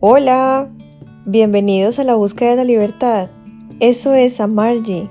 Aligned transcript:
Hola, 0.00 0.68
bienvenidos 1.24 1.98
a 1.98 2.04
la 2.04 2.14
búsqueda 2.14 2.50
de 2.50 2.56
la 2.58 2.64
libertad. 2.64 3.26
Eso 3.80 4.14
es 4.14 4.38
Amargi. 4.38 5.08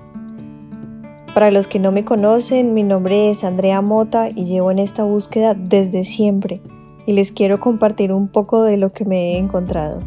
Para 1.33 1.51
los 1.51 1.67
que 1.67 1.77
no 1.77 1.91
me 1.91 2.05
conocen, 2.05 2.73
mi 2.73 2.83
nombre 2.83 3.29
es 3.29 3.43
Andrea 3.43 3.81
Mota 3.81 4.29
y 4.29 4.45
llevo 4.45 4.71
en 4.71 4.79
esta 4.79 5.03
búsqueda 5.03 5.55
desde 5.55 6.05
siempre 6.05 6.61
y 7.05 7.11
les 7.11 7.33
quiero 7.33 7.59
compartir 7.59 8.13
un 8.13 8.29
poco 8.29 8.63
de 8.63 8.77
lo 8.77 8.89
que 8.91 9.03
me 9.03 9.33
he 9.33 9.37
encontrado. 9.37 9.99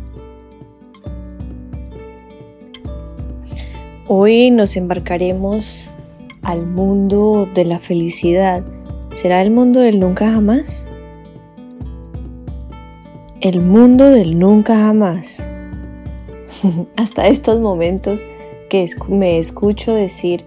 Hoy 4.09 4.51
nos 4.51 4.79
embarcaremos 4.79 5.91
al 6.41 6.67
mundo 6.67 7.47
de 7.55 7.67
la 7.67 7.81
felicidad. 7.81 8.65
¿Será 9.13 9.43
el 9.43 9.51
mundo 9.51 9.81
del 9.81 10.01
nunca 10.01 10.33
jamás? 10.33 10.87
El 13.41 13.63
mundo 13.63 14.11
del 14.11 14.39
nunca 14.39 14.77
jamás. 14.77 15.43
Hasta 16.97 17.27
estos 17.27 17.59
momentos 17.59 18.21
que 18.69 18.87
me 19.09 19.39
escucho 19.39 19.95
decir 19.95 20.45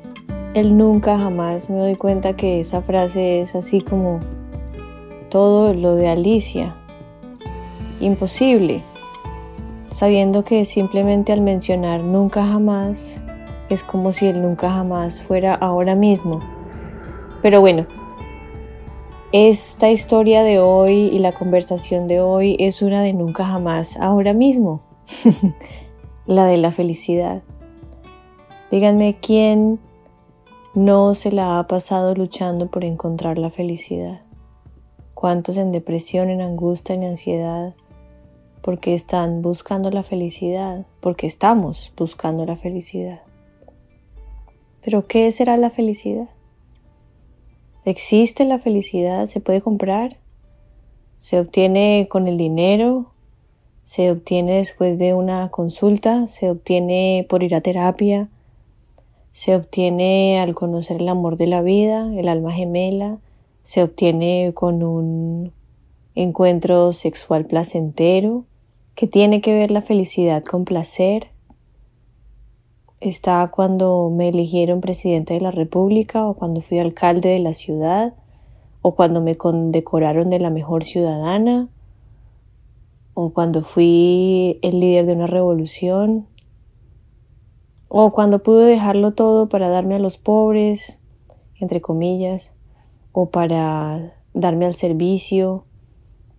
el 0.53 0.77
nunca 0.77 1.17
jamás, 1.17 1.71
me 1.71 1.77
doy 1.77 1.95
cuenta 1.95 2.35
que 2.35 2.59
esa 2.59 2.83
frase 2.83 3.41
es 3.41 3.55
así 3.55 3.81
como 3.81 4.19
todo 5.31 5.73
lo 5.73 5.95
de 5.95 6.07
Alicia. 6.07 6.75
Imposible, 7.99 8.83
sabiendo 9.89 10.45
que 10.45 10.63
simplemente 10.63 11.33
al 11.33 11.41
mencionar 11.41 12.01
nunca 12.03 12.45
jamás 12.45 13.23
es 13.69 13.81
como 13.81 14.11
si 14.11 14.27
el 14.27 14.39
nunca 14.39 14.69
jamás 14.69 15.19
fuera 15.19 15.55
ahora 15.55 15.95
mismo. 15.95 16.41
Pero 17.41 17.59
bueno, 17.59 17.87
esta 19.33 19.89
historia 19.89 20.43
de 20.43 20.59
hoy 20.59 20.93
y 20.93 21.17
la 21.17 21.31
conversación 21.31 22.07
de 22.07 22.21
hoy 22.21 22.55
es 22.59 22.83
una 22.83 23.01
de 23.01 23.13
nunca 23.13 23.43
jamás 23.43 23.97
ahora 23.97 24.31
mismo, 24.31 24.83
la 26.27 26.45
de 26.45 26.57
la 26.57 26.71
felicidad. 26.71 27.41
Díganme 28.69 29.17
quién 29.19 29.79
no 30.75 31.15
se 31.15 31.31
la 31.31 31.57
ha 31.57 31.65
pasado 31.65 32.13
luchando 32.13 32.69
por 32.69 32.83
encontrar 32.83 33.39
la 33.39 33.49
felicidad. 33.49 34.21
¿Cuántos 35.15 35.57
en 35.57 35.71
depresión, 35.71 36.29
en 36.29 36.41
angustia, 36.41 36.93
en 36.93 37.03
ansiedad? 37.03 37.73
Porque 38.61 38.93
están 38.93 39.41
buscando 39.41 39.89
la 39.89 40.03
felicidad, 40.03 40.85
porque 40.99 41.25
estamos 41.25 41.91
buscando 41.97 42.45
la 42.45 42.55
felicidad. 42.55 43.23
Pero 44.83 45.07
¿qué 45.07 45.31
será 45.31 45.57
la 45.57 45.71
felicidad? 45.71 46.29
¿Existe 47.85 48.45
la 48.45 48.59
felicidad? 48.59 49.25
¿Se 49.25 49.41
puede 49.41 49.59
comprar? 49.59 50.15
¿Se 51.17 51.37
obtiene 51.37 52.07
con 52.09 52.29
el 52.29 52.37
dinero? 52.37 53.11
¿Se 53.81 54.09
obtiene 54.09 54.55
después 54.57 54.97
de 54.97 55.13
una 55.13 55.49
consulta? 55.51 56.27
¿Se 56.27 56.49
obtiene 56.49 57.25
por 57.27 57.43
ir 57.43 57.55
a 57.55 57.59
terapia? 57.59 58.29
¿Se 59.31 59.53
obtiene 59.53 60.39
al 60.39 60.55
conocer 60.55 61.01
el 61.01 61.09
amor 61.09 61.35
de 61.35 61.47
la 61.47 61.61
vida, 61.61 62.09
el 62.15 62.29
alma 62.29 62.53
gemela? 62.53 63.17
¿Se 63.63 63.83
obtiene 63.83 64.53
con 64.53 64.81
un 64.81 65.51
encuentro 66.15 66.93
sexual 66.93 67.45
placentero? 67.45 68.45
¿Qué 68.95 69.07
tiene 69.07 69.41
que 69.41 69.55
ver 69.55 69.71
la 69.71 69.81
felicidad 69.81 70.41
con 70.41 70.63
placer? 70.63 71.32
Está 73.03 73.51
cuando 73.51 74.09
me 74.09 74.29
eligieron 74.29 74.81
presidente 74.81 75.33
de 75.33 75.41
la 75.41 75.51
República 75.51 76.25
o 76.25 76.35
cuando 76.35 76.61
fui 76.61 76.79
alcalde 76.79 77.29
de 77.29 77.39
la 77.39 77.53
ciudad 77.53 78.13
o 78.81 78.95
cuando 78.95 79.21
me 79.21 79.35
condecoraron 79.35 80.29
de 80.29 80.39
la 80.39 80.49
mejor 80.49 80.85
ciudadana 80.85 81.69
o 83.13 83.31
cuando 83.31 83.61
fui 83.61 84.59
el 84.61 84.79
líder 84.79 85.05
de 85.05 85.13
una 85.13 85.27
revolución 85.27 86.27
o 87.89 88.11
cuando 88.11 88.41
pude 88.41 88.65
dejarlo 88.65 89.13
todo 89.13 89.49
para 89.49 89.69
darme 89.69 89.95
a 89.95 89.99
los 89.99 90.17
pobres, 90.17 90.99
entre 91.59 91.79
comillas, 91.79 92.53
o 93.11 93.29
para 93.29 94.15
darme 94.33 94.65
al 94.65 94.73
servicio 94.73 95.65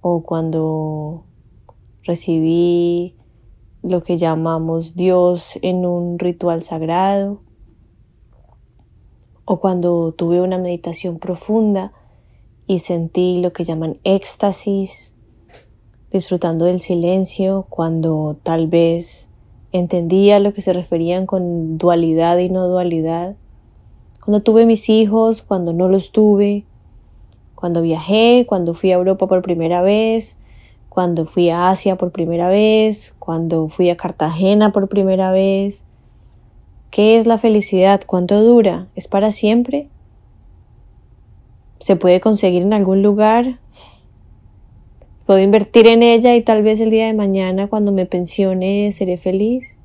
o 0.00 0.22
cuando 0.22 1.24
recibí 2.02 3.14
lo 3.84 4.02
que 4.02 4.16
llamamos 4.16 4.96
Dios 4.96 5.58
en 5.60 5.84
un 5.84 6.18
ritual 6.18 6.62
sagrado, 6.62 7.42
o 9.44 9.60
cuando 9.60 10.12
tuve 10.12 10.40
una 10.40 10.56
meditación 10.56 11.18
profunda 11.18 11.92
y 12.66 12.78
sentí 12.78 13.42
lo 13.42 13.52
que 13.52 13.64
llaman 13.64 13.98
éxtasis, 14.02 15.14
disfrutando 16.10 16.64
del 16.64 16.80
silencio, 16.80 17.66
cuando 17.68 18.38
tal 18.42 18.68
vez 18.68 19.30
entendía 19.70 20.38
lo 20.38 20.54
que 20.54 20.62
se 20.62 20.72
referían 20.72 21.26
con 21.26 21.76
dualidad 21.76 22.38
y 22.38 22.48
no 22.48 22.66
dualidad, 22.68 23.36
cuando 24.24 24.42
tuve 24.42 24.64
mis 24.64 24.88
hijos, 24.88 25.42
cuando 25.42 25.74
no 25.74 25.88
los 25.88 26.10
tuve, 26.10 26.64
cuando 27.54 27.82
viajé, 27.82 28.46
cuando 28.48 28.72
fui 28.72 28.92
a 28.92 28.94
Europa 28.94 29.26
por 29.26 29.42
primera 29.42 29.82
vez, 29.82 30.38
cuando 30.94 31.26
fui 31.26 31.50
a 31.50 31.70
Asia 31.70 31.96
por 31.96 32.12
primera 32.12 32.48
vez, 32.48 33.16
cuando 33.18 33.68
fui 33.68 33.90
a 33.90 33.96
Cartagena 33.96 34.70
por 34.70 34.88
primera 34.88 35.32
vez. 35.32 35.84
¿Qué 36.92 37.18
es 37.18 37.26
la 37.26 37.36
felicidad? 37.36 38.02
¿Cuánto 38.06 38.40
dura? 38.40 38.86
¿Es 38.94 39.08
para 39.08 39.32
siempre? 39.32 39.88
¿Se 41.80 41.96
puede 41.96 42.20
conseguir 42.20 42.62
en 42.62 42.72
algún 42.72 43.02
lugar? 43.02 43.58
¿Puedo 45.26 45.40
invertir 45.40 45.88
en 45.88 46.04
ella 46.04 46.36
y 46.36 46.42
tal 46.42 46.62
vez 46.62 46.78
el 46.78 46.90
día 46.90 47.06
de 47.06 47.14
mañana 47.14 47.66
cuando 47.66 47.90
me 47.90 48.06
pensione 48.06 48.92
seré 48.92 49.16
feliz? 49.16 49.80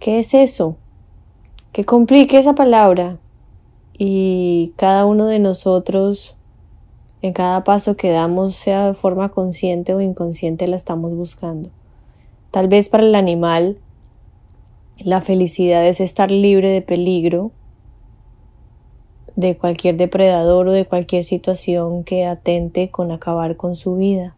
¿Qué 0.00 0.18
es 0.18 0.34
eso? 0.34 0.74
Que 1.72 1.84
complique 1.84 2.38
esa 2.38 2.56
palabra 2.56 3.18
y 3.96 4.72
cada 4.74 5.06
uno 5.06 5.26
de 5.26 5.38
nosotros 5.38 6.34
en 7.22 7.32
cada 7.32 7.62
paso 7.62 7.96
que 7.96 8.10
damos, 8.10 8.56
sea 8.56 8.88
de 8.88 8.94
forma 8.94 9.28
consciente 9.28 9.94
o 9.94 10.00
inconsciente, 10.00 10.66
la 10.66 10.74
estamos 10.74 11.14
buscando. 11.14 11.70
Tal 12.50 12.66
vez 12.66 12.88
para 12.88 13.04
el 13.04 13.14
animal 13.14 13.78
la 14.98 15.20
felicidad 15.20 15.86
es 15.86 16.00
estar 16.00 16.30
libre 16.30 16.68
de 16.68 16.82
peligro, 16.82 17.52
de 19.36 19.56
cualquier 19.56 19.96
depredador 19.96 20.68
o 20.68 20.72
de 20.72 20.84
cualquier 20.84 21.24
situación 21.24 22.04
que 22.04 22.26
atente 22.26 22.90
con 22.90 23.10
acabar 23.12 23.56
con 23.56 23.76
su 23.76 23.96
vida. 23.96 24.36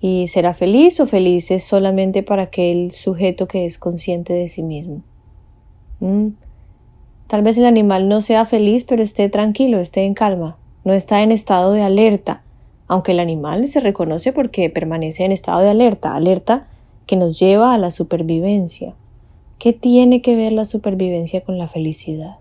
Y 0.00 0.28
será 0.28 0.52
feliz 0.52 1.00
o 1.00 1.06
feliz 1.06 1.50
es 1.50 1.64
solamente 1.64 2.22
para 2.22 2.42
aquel 2.42 2.90
sujeto 2.90 3.48
que 3.48 3.64
es 3.64 3.78
consciente 3.78 4.32
de 4.34 4.48
sí 4.48 4.62
mismo. 4.62 5.02
¿Mm? 6.00 6.28
Tal 7.28 7.42
vez 7.42 7.56
el 7.56 7.64
animal 7.64 8.08
no 8.08 8.20
sea 8.20 8.44
feliz, 8.44 8.84
pero 8.84 9.02
esté 9.02 9.28
tranquilo, 9.28 9.80
esté 9.80 10.04
en 10.04 10.14
calma 10.14 10.58
no 10.86 10.92
está 10.92 11.24
en 11.24 11.32
estado 11.32 11.72
de 11.72 11.82
alerta, 11.82 12.42
aunque 12.86 13.10
el 13.10 13.18
animal 13.18 13.66
se 13.66 13.80
reconoce 13.80 14.32
porque 14.32 14.70
permanece 14.70 15.24
en 15.24 15.32
estado 15.32 15.58
de 15.58 15.70
alerta, 15.70 16.14
alerta 16.14 16.68
que 17.06 17.16
nos 17.16 17.40
lleva 17.40 17.74
a 17.74 17.78
la 17.78 17.90
supervivencia. 17.90 18.94
¿Qué 19.58 19.72
tiene 19.72 20.22
que 20.22 20.36
ver 20.36 20.52
la 20.52 20.64
supervivencia 20.64 21.40
con 21.40 21.58
la 21.58 21.66
felicidad? 21.66 22.36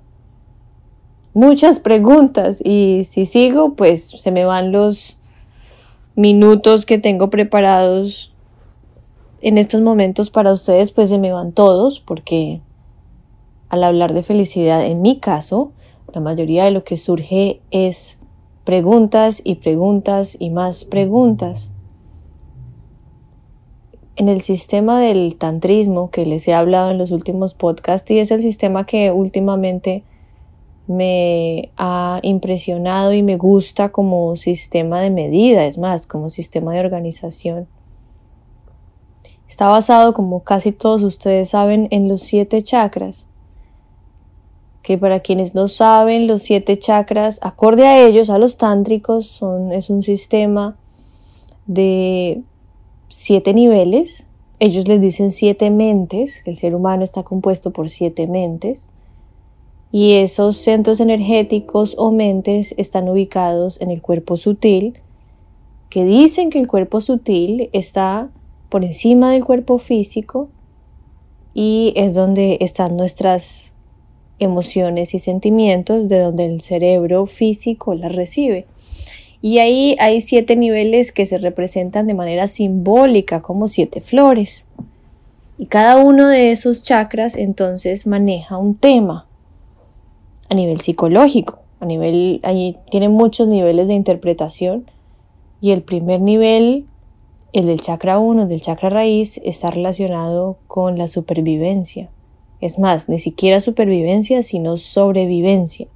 Muchas 1.33 1.79
preguntas 1.79 2.61
y 2.63 3.05
si 3.05 3.25
sigo, 3.25 3.73
pues 3.73 4.03
se 4.09 4.29
me 4.29 4.45
van 4.45 4.71
los 4.71 5.17
minutos 6.15 6.85
que 6.85 6.99
tengo 6.99 7.31
preparados 7.31 8.31
en 9.41 9.57
estos 9.57 9.81
momentos 9.81 10.29
para 10.29 10.53
ustedes, 10.53 10.91
pues 10.91 11.09
se 11.09 11.17
me 11.17 11.31
van 11.31 11.51
todos 11.51 11.99
porque 11.99 12.61
al 13.69 13.83
hablar 13.83 14.13
de 14.13 14.21
felicidad, 14.21 14.85
en 14.85 15.01
mi 15.01 15.17
caso, 15.17 15.71
la 16.13 16.21
mayoría 16.21 16.65
de 16.65 16.71
lo 16.71 16.83
que 16.83 16.95
surge 16.95 17.59
es 17.71 18.19
preguntas 18.65 19.41
y 19.43 19.55
preguntas 19.55 20.35
y 20.39 20.49
más 20.49 20.83
preguntas. 20.85 21.71
En 24.15 24.27
el 24.27 24.41
sistema 24.41 24.99
del 24.99 25.37
tantrismo 25.37 26.09
que 26.09 26.25
les 26.25 26.47
he 26.47 26.53
hablado 26.53 26.89
en 26.89 26.97
los 26.97 27.11
últimos 27.11 27.53
podcasts 27.53 28.09
y 28.09 28.19
es 28.19 28.31
el 28.31 28.41
sistema 28.41 28.85
que 28.85 29.11
últimamente 29.11 30.03
me 30.87 31.71
ha 31.77 32.19
impresionado 32.23 33.13
y 33.13 33.21
me 33.21 33.37
gusta 33.37 33.89
como 33.89 34.35
sistema 34.35 34.99
de 34.99 35.11
medida, 35.11 35.65
es 35.65 35.77
más, 35.77 36.07
como 36.07 36.29
sistema 36.29 36.73
de 36.73 36.79
organización. 36.79 37.67
Está 39.47 39.67
basado, 39.67 40.13
como 40.13 40.43
casi 40.43 40.71
todos 40.71 41.03
ustedes 41.03 41.49
saben, 41.49 41.87
en 41.91 42.09
los 42.09 42.21
siete 42.21 42.63
chakras 42.63 43.27
que 44.85 44.99
para 44.99 45.21
quienes 45.21 45.55
no 45.55 45.67
saben, 45.67 46.27
los 46.27 46.43
siete 46.43 46.77
chakras, 46.77 47.39
acorde 47.41 47.87
a 47.87 48.05
ellos, 48.05 48.29
a 48.29 48.37
los 48.37 48.57
tántricos, 48.57 49.25
son, 49.25 49.71
es 49.71 49.89
un 49.89 50.03
sistema 50.03 50.77
de 51.65 52.43
siete 53.07 53.55
niveles. 53.55 54.27
Ellos 54.59 54.87
les 54.87 55.01
dicen 55.01 55.31
siete 55.31 55.71
mentes, 55.71 56.43
que 56.43 56.51
el 56.51 56.55
ser 56.55 56.75
humano 56.75 57.03
está 57.03 57.23
compuesto 57.23 57.71
por 57.71 57.89
siete 57.89 58.27
mentes. 58.27 58.87
Y 59.91 60.13
esos 60.17 60.57
centros 60.57 60.99
energéticos 60.99 61.95
o 61.97 62.11
mentes 62.11 62.75
están 62.77 63.09
ubicados 63.09 63.81
en 63.81 63.89
el 63.89 64.03
cuerpo 64.03 64.37
sutil, 64.37 64.99
que 65.89 66.05
dicen 66.05 66.51
que 66.51 66.59
el 66.59 66.67
cuerpo 66.67 67.01
sutil 67.01 67.71
está 67.73 68.29
por 68.69 68.85
encima 68.85 69.31
del 69.31 69.45
cuerpo 69.45 69.79
físico 69.79 70.49
y 71.55 71.91
es 71.95 72.13
donde 72.13 72.59
están 72.61 72.95
nuestras 72.97 73.73
emociones 74.39 75.13
y 75.13 75.19
sentimientos, 75.19 76.07
de 76.07 76.19
donde 76.19 76.45
el 76.45 76.61
cerebro 76.61 77.25
físico 77.25 77.93
las 77.95 78.13
recibe. 78.13 78.65
Y 79.41 79.59
ahí 79.59 79.95
hay 79.99 80.21
siete 80.21 80.55
niveles 80.55 81.11
que 81.11 81.25
se 81.25 81.37
representan 81.37 82.07
de 82.07 82.13
manera 82.13 82.47
simbólica 82.47 83.41
como 83.41 83.67
siete 83.67 84.01
flores. 84.01 84.65
Y 85.57 85.67
cada 85.67 85.97
uno 85.97 86.27
de 86.27 86.51
esos 86.51 86.83
chakras 86.83 87.35
entonces 87.37 88.07
maneja 88.07 88.57
un 88.57 88.75
tema 88.75 89.27
a 90.49 90.55
nivel 90.55 90.81
psicológico, 90.81 91.59
a 91.79 91.85
nivel, 91.85 92.39
allí 92.43 92.77
tiene 92.89 93.09
muchos 93.09 93.47
niveles 93.47 93.87
de 93.87 93.93
interpretación. 93.93 94.89
Y 95.61 95.71
el 95.71 95.81
primer 95.81 96.21
nivel, 96.21 96.87
el 97.53 97.67
del 97.67 97.81
chakra 97.81 98.19
1, 98.19 98.47
del 98.47 98.61
chakra 98.61 98.89
raíz, 98.89 99.39
está 99.43 99.69
relacionado 99.69 100.57
con 100.67 100.97
la 100.97 101.07
supervivencia. 101.07 102.09
Es 102.65 102.79
más, 102.79 103.09
ni 103.09 103.19
siquiera 103.19 103.59
supervivencia, 103.59 104.41
sino 104.41 104.77
sobrevivencia. 104.77 105.87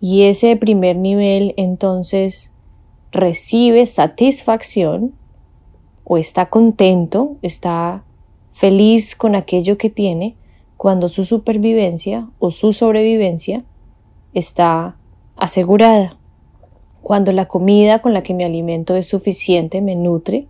Y 0.00 0.22
ese 0.22 0.56
primer 0.56 0.96
nivel 0.96 1.54
entonces 1.56 2.52
recibe 3.12 3.86
satisfacción 3.86 5.14
o 6.02 6.18
está 6.18 6.46
contento, 6.46 7.36
está 7.40 8.02
feliz 8.50 9.14
con 9.14 9.36
aquello 9.36 9.78
que 9.78 9.90
tiene 9.90 10.34
cuando 10.76 11.08
su 11.08 11.24
supervivencia 11.24 12.28
o 12.40 12.50
su 12.50 12.72
sobrevivencia 12.72 13.62
está 14.32 14.96
asegurada. 15.36 16.18
Cuando 17.00 17.30
la 17.30 17.46
comida 17.46 18.00
con 18.00 18.12
la 18.12 18.24
que 18.24 18.34
me 18.34 18.44
alimento 18.44 18.96
es 18.96 19.06
suficiente, 19.06 19.80
me 19.80 19.94
nutre, 19.94 20.48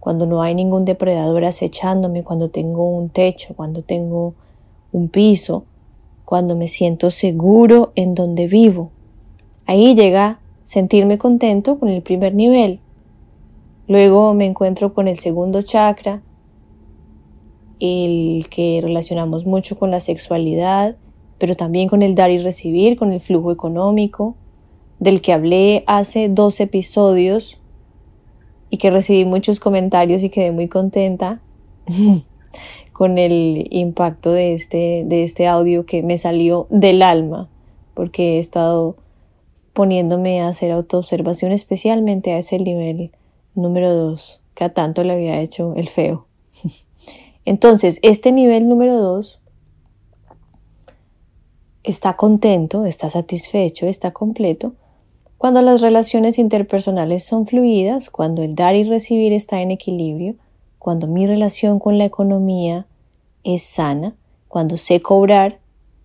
cuando 0.00 0.26
no 0.26 0.42
hay 0.42 0.54
ningún 0.54 0.84
depredador 0.84 1.44
acechándome, 1.44 2.22
cuando 2.22 2.50
tengo 2.50 2.88
un 2.88 3.08
techo, 3.08 3.54
cuando 3.54 3.82
tengo 3.82 4.34
un 4.92 5.08
piso, 5.08 5.64
cuando 6.24 6.56
me 6.56 6.68
siento 6.68 7.10
seguro 7.10 7.92
en 7.94 8.14
donde 8.14 8.46
vivo. 8.46 8.90
Ahí 9.66 9.94
llega 9.94 10.40
sentirme 10.62 11.18
contento 11.18 11.78
con 11.78 11.88
el 11.88 12.02
primer 12.02 12.34
nivel. 12.34 12.80
Luego 13.86 14.34
me 14.34 14.46
encuentro 14.46 14.92
con 14.92 15.08
el 15.08 15.18
segundo 15.18 15.62
chakra, 15.62 16.22
el 17.80 18.46
que 18.50 18.80
relacionamos 18.82 19.46
mucho 19.46 19.78
con 19.78 19.90
la 19.90 20.00
sexualidad, 20.00 20.96
pero 21.38 21.56
también 21.56 21.88
con 21.88 22.02
el 22.02 22.14
dar 22.14 22.30
y 22.30 22.38
recibir, 22.38 22.98
con 22.98 23.12
el 23.12 23.20
flujo 23.20 23.50
económico, 23.52 24.34
del 24.98 25.20
que 25.20 25.32
hablé 25.32 25.84
hace 25.86 26.28
dos 26.28 26.60
episodios 26.60 27.58
y 28.70 28.78
que 28.78 28.90
recibí 28.90 29.24
muchos 29.24 29.60
comentarios 29.60 30.22
y 30.22 30.30
quedé 30.30 30.52
muy 30.52 30.68
contenta 30.68 31.40
con 32.92 33.18
el 33.18 33.66
impacto 33.70 34.32
de 34.32 34.54
este, 34.54 35.04
de 35.06 35.24
este 35.24 35.46
audio 35.46 35.86
que 35.86 36.02
me 36.02 36.18
salió 36.18 36.66
del 36.70 37.02
alma, 37.02 37.48
porque 37.94 38.36
he 38.36 38.38
estado 38.38 38.96
poniéndome 39.72 40.40
a 40.40 40.48
hacer 40.48 40.72
autoobservación 40.72 41.52
especialmente 41.52 42.32
a 42.32 42.38
ese 42.38 42.58
nivel 42.58 43.12
número 43.54 43.94
dos, 43.94 44.42
que 44.54 44.64
a 44.64 44.74
tanto 44.74 45.04
le 45.04 45.12
había 45.12 45.40
hecho 45.40 45.74
el 45.76 45.88
feo. 45.88 46.26
Entonces, 47.44 47.98
este 48.02 48.32
nivel 48.32 48.68
número 48.68 49.00
dos 49.00 49.40
está 51.84 52.16
contento, 52.16 52.84
está 52.84 53.08
satisfecho, 53.08 53.86
está 53.86 54.10
completo, 54.10 54.74
cuando 55.38 55.62
las 55.62 55.80
relaciones 55.80 56.36
interpersonales 56.36 57.24
son 57.24 57.46
fluidas, 57.46 58.10
cuando 58.10 58.42
el 58.42 58.56
dar 58.56 58.74
y 58.74 58.82
recibir 58.82 59.32
está 59.32 59.62
en 59.62 59.70
equilibrio, 59.70 60.34
cuando 60.80 61.06
mi 61.06 61.28
relación 61.28 61.78
con 61.78 61.96
la 61.96 62.04
economía 62.04 62.86
es 63.44 63.62
sana, 63.62 64.16
cuando 64.48 64.76
sé 64.76 65.00
cobrar, 65.00 65.60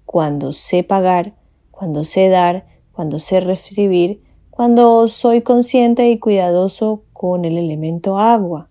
cuando 0.06 0.54
sé 0.54 0.84
pagar, 0.84 1.34
cuando 1.72 2.04
sé 2.04 2.30
dar, 2.30 2.68
cuando 2.92 3.18
sé 3.18 3.40
recibir, 3.40 4.22
cuando 4.52 5.08
soy 5.08 5.42
consciente 5.42 6.12
y 6.12 6.20
cuidadoso 6.20 7.02
con 7.12 7.44
el 7.44 7.58
elemento 7.58 8.20
agua, 8.20 8.70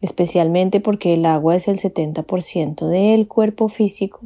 especialmente 0.00 0.80
porque 0.80 1.12
el 1.12 1.26
agua 1.26 1.56
es 1.56 1.68
el 1.68 1.78
70% 1.78 2.86
del 2.86 3.28
cuerpo 3.28 3.68
físico 3.68 4.20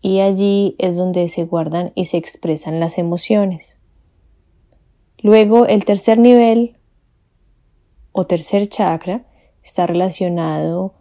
y 0.00 0.20
allí 0.20 0.74
es 0.78 0.96
donde 0.96 1.28
se 1.28 1.44
guardan 1.44 1.92
y 1.94 2.06
se 2.06 2.16
expresan 2.16 2.80
las 2.80 2.96
emociones. 2.96 3.79
Luego, 5.22 5.66
el 5.66 5.84
tercer 5.84 6.18
nivel 6.18 6.76
o 8.12 8.26
tercer 8.26 8.68
chakra 8.68 9.26
está 9.62 9.86
relacionado 9.86 10.94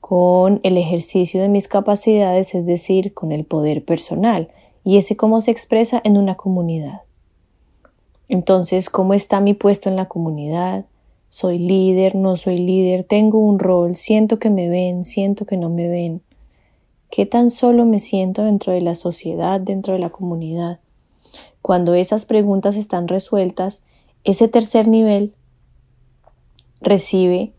con 0.00 0.60
el 0.64 0.76
ejercicio 0.76 1.40
de 1.40 1.48
mis 1.48 1.68
capacidades, 1.68 2.54
es 2.54 2.66
decir, 2.66 3.14
con 3.14 3.30
el 3.30 3.44
poder 3.44 3.84
personal, 3.84 4.48
y 4.84 4.98
ese 4.98 5.16
cómo 5.16 5.40
se 5.40 5.52
expresa 5.52 6.00
en 6.04 6.18
una 6.18 6.36
comunidad. 6.36 7.02
Entonces, 8.28 8.90
¿cómo 8.90 9.14
está 9.14 9.40
mi 9.40 9.54
puesto 9.54 9.88
en 9.88 9.96
la 9.96 10.08
comunidad? 10.08 10.86
¿Soy 11.30 11.58
líder? 11.58 12.16
¿No 12.16 12.36
soy 12.36 12.56
líder? 12.56 13.04
¿Tengo 13.04 13.38
un 13.38 13.58
rol? 13.58 13.94
¿Siento 13.96 14.38
que 14.38 14.50
me 14.50 14.68
ven? 14.68 15.04
¿Siento 15.04 15.46
que 15.46 15.56
no 15.56 15.70
me 15.70 15.88
ven? 15.88 16.22
¿Qué 17.10 17.26
tan 17.26 17.48
solo 17.50 17.84
me 17.84 17.98
siento 17.98 18.42
dentro 18.42 18.72
de 18.72 18.80
la 18.80 18.94
sociedad, 18.94 19.60
dentro 19.60 19.94
de 19.94 20.00
la 20.00 20.10
comunidad? 20.10 20.80
Cuando 21.62 21.94
esas 21.94 22.26
preguntas 22.26 22.76
están 22.76 23.08
resueltas, 23.08 23.82
ese 24.24 24.48
tercer 24.48 24.88
nivel 24.88 25.34
recibe 26.80 27.52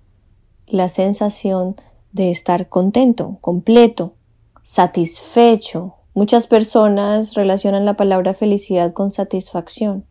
la 0.68 0.90
sensación 0.90 1.76
de 2.12 2.30
estar 2.30 2.68
contento, 2.70 3.38
completo, 3.42 4.14
satisfecho. 4.62 5.96
Muchas 6.14 6.48
personas 6.48 7.34
relacionan 7.34 7.86
la 7.86 7.96
palabra 7.96 8.34
felicidad 8.34 8.94
con 8.94 9.12
satisfacción. 9.12 10.06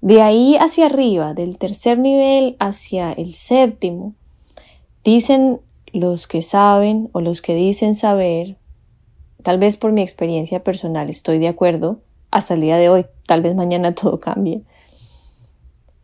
De 0.00 0.20
ahí 0.20 0.56
hacia 0.56 0.86
arriba, 0.86 1.32
del 1.32 1.58
tercer 1.58 1.98
nivel 1.98 2.56
hacia 2.58 3.12
el 3.12 3.34
séptimo, 3.34 4.14
dicen 5.04 5.60
los 5.92 6.26
que 6.26 6.42
saben 6.42 7.08
o 7.12 7.20
los 7.20 7.40
que 7.40 7.54
dicen 7.54 7.94
saber, 7.94 8.56
tal 9.42 9.58
vez 9.58 9.76
por 9.76 9.92
mi 9.92 10.02
experiencia 10.02 10.64
personal 10.64 11.08
estoy 11.08 11.38
de 11.38 11.48
acuerdo, 11.48 12.00
hasta 12.32 12.54
el 12.54 12.62
día 12.62 12.78
de 12.78 12.88
hoy, 12.88 13.06
tal 13.26 13.42
vez 13.42 13.54
mañana 13.54 13.94
todo 13.94 14.18
cambie, 14.18 14.62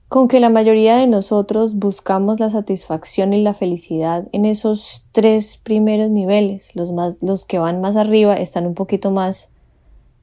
con 0.08 0.28
que 0.28 0.40
la 0.40 0.48
mayoría 0.48 0.96
de 0.96 1.06
nosotros 1.06 1.74
buscamos 1.74 2.40
la 2.40 2.48
satisfacción 2.48 3.32
y 3.34 3.42
la 3.42 3.52
felicidad 3.52 4.26
en 4.32 4.44
esos 4.44 5.04
tres 5.12 5.58
primeros 5.58 6.08
niveles, 6.08 6.74
los 6.74 6.92
más, 6.92 7.22
los 7.22 7.44
que 7.44 7.58
van 7.58 7.80
más 7.80 7.96
arriba 7.96 8.34
están 8.34 8.66
un 8.66 8.74
poquito 8.74 9.10
más 9.10 9.50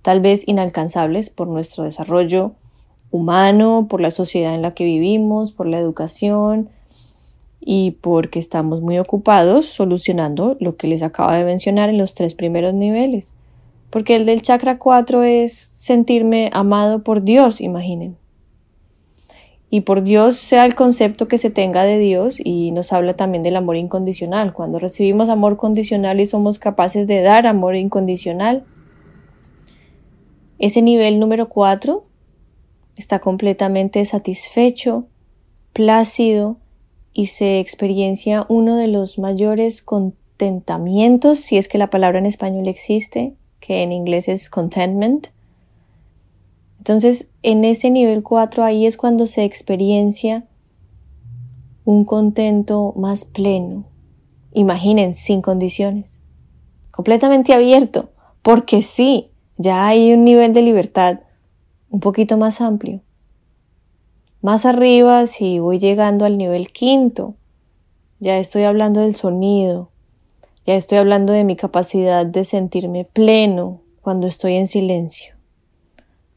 tal 0.01 0.21
vez 0.21 0.47
inalcanzables 0.47 1.29
por 1.29 1.47
nuestro 1.47 1.83
desarrollo 1.83 2.53
humano, 3.11 3.87
por 3.89 4.01
la 4.01 4.11
sociedad 4.11 4.55
en 4.55 4.63
la 4.63 4.73
que 4.73 4.85
vivimos, 4.85 5.51
por 5.51 5.67
la 5.67 5.77
educación 5.77 6.69
y 7.59 7.91
porque 8.01 8.39
estamos 8.39 8.81
muy 8.81 8.97
ocupados 8.97 9.67
solucionando 9.67 10.57
lo 10.59 10.77
que 10.77 10.87
les 10.87 11.03
acabo 11.03 11.31
de 11.31 11.45
mencionar 11.45 11.89
en 11.89 11.97
los 11.99 12.15
tres 12.15 12.33
primeros 12.33 12.73
niveles 12.73 13.35
porque 13.89 14.15
el 14.15 14.25
del 14.25 14.41
chakra 14.41 14.77
4 14.77 15.23
es 15.23 15.53
sentirme 15.53 16.49
amado 16.53 17.03
por 17.03 17.23
Dios, 17.23 17.61
imaginen. 17.61 18.17
Y 19.69 19.81
por 19.81 20.03
Dios 20.03 20.37
sea 20.37 20.65
el 20.65 20.75
concepto 20.75 21.27
que 21.27 21.37
se 21.37 21.49
tenga 21.49 21.83
de 21.83 21.97
Dios 21.97 22.37
y 22.43 22.71
nos 22.71 22.93
habla 22.93 23.15
también 23.15 23.43
del 23.43 23.55
amor 23.55 23.75
incondicional. 23.75 24.53
Cuando 24.53 24.79
recibimos 24.79 25.29
amor 25.29 25.57
condicional 25.57 26.19
y 26.19 26.25
somos 26.25 26.59
capaces 26.59 27.07
de 27.07 27.21
dar 27.21 27.47
amor 27.47 27.75
incondicional, 27.75 28.63
ese 30.59 30.81
nivel 30.81 31.19
número 31.19 31.49
4 31.49 32.05
está 32.95 33.19
completamente 33.19 34.03
satisfecho, 34.05 35.07
plácido 35.73 36.57
y 37.13 37.27
se 37.27 37.59
experiencia 37.59 38.45
uno 38.47 38.77
de 38.77 38.87
los 38.87 39.19
mayores 39.19 39.81
contentamientos, 39.81 41.39
si 41.39 41.57
es 41.57 41.67
que 41.67 41.77
la 41.77 41.89
palabra 41.89 42.19
en 42.19 42.25
español 42.25 42.67
existe, 42.67 43.33
que 43.65 43.81
en 43.81 43.91
inglés 43.91 44.27
es 44.27 44.47
contentment. 44.47 45.27
Entonces, 46.77 47.27
en 47.41 47.65
ese 47.65 47.89
nivel 47.89 48.21
4 48.21 48.63
ahí 48.63 48.85
es 48.85 48.95
cuando 48.95 49.25
se 49.25 49.43
experiencia 49.43 50.45
un 51.83 52.05
contento 52.05 52.93
más 52.95 53.25
pleno. 53.25 53.85
Imaginen, 54.53 55.15
sin 55.15 55.41
condiciones. 55.41 56.21
Completamente 56.91 57.53
abierto, 57.53 58.11
porque 58.43 58.83
sí, 58.83 59.31
ya 59.57 59.87
hay 59.87 60.13
un 60.13 60.25
nivel 60.25 60.53
de 60.53 60.61
libertad 60.61 61.21
un 61.89 62.01
poquito 62.01 62.37
más 62.37 62.61
amplio. 62.61 63.01
Más 64.41 64.67
arriba, 64.67 65.25
si 65.25 65.57
voy 65.57 65.79
llegando 65.79 66.25
al 66.25 66.37
nivel 66.37 66.71
quinto, 66.71 67.33
ya 68.19 68.37
estoy 68.37 68.63
hablando 68.63 69.01
del 69.01 69.15
sonido, 69.15 69.89
ya 70.65 70.75
estoy 70.75 70.97
hablando 70.97 71.31
de 71.31 71.43
mi 71.43 71.55
capacidad 71.55 72.25
de 72.25 72.43
sentirme 72.43 73.05
pleno 73.05 73.81
cuando 74.01 74.25
estoy 74.25 74.55
en 74.55 74.65
silencio, 74.65 75.35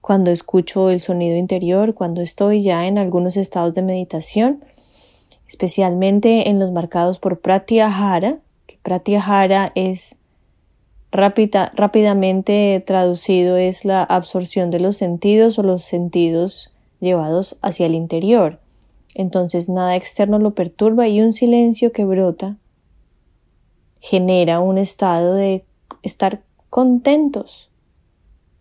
cuando 0.03 0.31
escucho 0.31 0.91
el 0.91 1.01
sonido 1.01 1.37
interior, 1.37 1.95
cuando 1.95 2.21
estoy 2.21 2.63
ya 2.63 2.87
en 2.87 2.99
algunos 2.99 3.39
estados 3.39 3.73
de 3.73 3.81
meditación, 3.81 4.63
especialmente 5.47 6.51
en 6.51 6.59
los 6.59 6.71
marcados 6.73 7.19
por 7.19 7.41
Pratyahara, 7.41 8.39
que 8.67 8.79
Pratyahara 8.83 9.73
es 9.75 10.17
rápida, 11.11 11.71
rápidamente 11.75 12.83
traducido 12.87 13.57
es 13.57 13.87
la 13.87 14.03
absorción 14.03 14.71
de 14.71 14.81
los 14.81 14.99
sentidos 14.99 15.59
o 15.59 15.63
los 15.63 15.85
sentidos 15.85 16.71
llevados 17.01 17.57
hacia 17.63 17.87
el 17.87 17.95
interior. 17.95 18.61
Entonces 19.15 19.71
nada 19.71 19.97
externo 19.97 20.39
lo 20.39 20.51
perturba 20.51 21.09
y 21.09 21.23
un 21.23 21.33
silencio 21.33 21.93
que 21.93 22.05
brota 22.05 22.59
genera 24.01 24.61
un 24.61 24.79
estado 24.79 25.35
de 25.35 25.65
estar 26.03 26.43
contentos. 26.71 27.71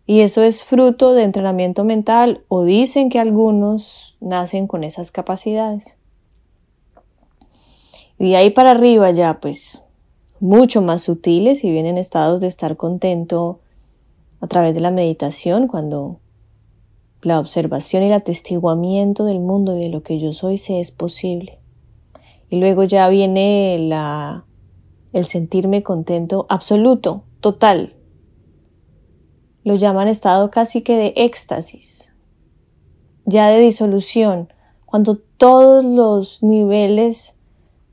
Y 0.06 0.20
eso 0.20 0.42
es 0.42 0.64
fruto 0.64 1.12
de 1.12 1.22
entrenamiento 1.22 1.84
mental 1.84 2.42
o 2.48 2.64
dicen 2.64 3.10
que 3.10 3.18
algunos 3.18 4.16
nacen 4.20 4.66
con 4.66 4.82
esas 4.82 5.10
capacidades. 5.10 5.96
Y 8.18 8.30
de 8.30 8.36
ahí 8.36 8.50
para 8.50 8.70
arriba 8.70 9.10
ya 9.10 9.38
pues 9.40 9.82
mucho 10.40 10.82
más 10.82 11.02
sutiles 11.02 11.62
y 11.62 11.70
vienen 11.70 11.98
estados 11.98 12.40
de 12.40 12.46
estar 12.46 12.76
contento 12.76 13.60
a 14.40 14.46
través 14.46 14.74
de 14.74 14.80
la 14.80 14.90
meditación 14.90 15.68
cuando 15.68 16.20
la 17.22 17.40
observación 17.40 18.02
y 18.02 18.06
el 18.06 18.12
atestiguamiento 18.12 19.24
del 19.24 19.40
mundo 19.40 19.76
y 19.76 19.80
de 19.80 19.88
lo 19.88 20.02
que 20.02 20.18
yo 20.18 20.32
soy 20.32 20.58
se 20.58 20.80
es 20.80 20.90
posible. 20.90 21.58
Y 22.48 22.60
luego 22.60 22.84
ya 22.84 23.08
viene 23.08 23.76
la, 23.78 24.46
el 25.12 25.24
sentirme 25.24 25.82
contento 25.82 26.46
absoluto, 26.48 27.24
total. 27.40 27.94
Lo 29.64 29.74
llaman 29.74 30.08
estado 30.08 30.50
casi 30.50 30.82
que 30.82 30.96
de 30.96 31.12
éxtasis, 31.16 32.12
ya 33.24 33.48
de 33.48 33.60
disolución, 33.60 34.52
cuando 34.86 35.18
todos 35.18 35.84
los 35.84 36.42
niveles 36.42 37.34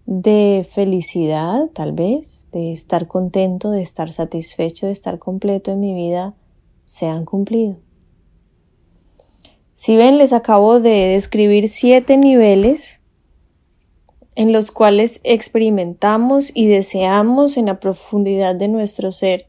de 0.06 0.66
felicidad, 0.70 1.70
tal 1.74 1.94
vez, 1.94 2.48
de 2.52 2.72
estar 2.72 3.08
contento, 3.08 3.72
de 3.72 3.82
estar 3.82 4.12
satisfecho, 4.12 4.86
de 4.86 4.92
estar 4.92 5.20
completo 5.20 5.72
en 5.72 5.80
mi 5.80 5.94
vida, 5.94 6.36
se 6.86 7.08
han 7.08 7.26
cumplido. 7.26 7.78
Si 9.74 9.98
ven, 9.98 10.18
les 10.18 10.32
acabo 10.32 10.80
de 10.80 11.08
describir 11.08 11.68
siete 11.68 12.18
niveles 12.18 13.02
en 14.36 14.52
los 14.52 14.72
cuales 14.72 15.22
experimentamos 15.24 16.52
y 16.54 16.68
deseamos 16.68 17.58
en 17.58 17.68
la 17.68 17.80
profundidad 17.80 18.56
de 18.56 18.68
nuestro 18.68 19.12
ser 19.12 19.48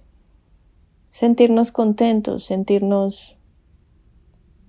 sentirnos 1.11 1.73
contentos, 1.73 2.45
sentirnos 2.45 3.37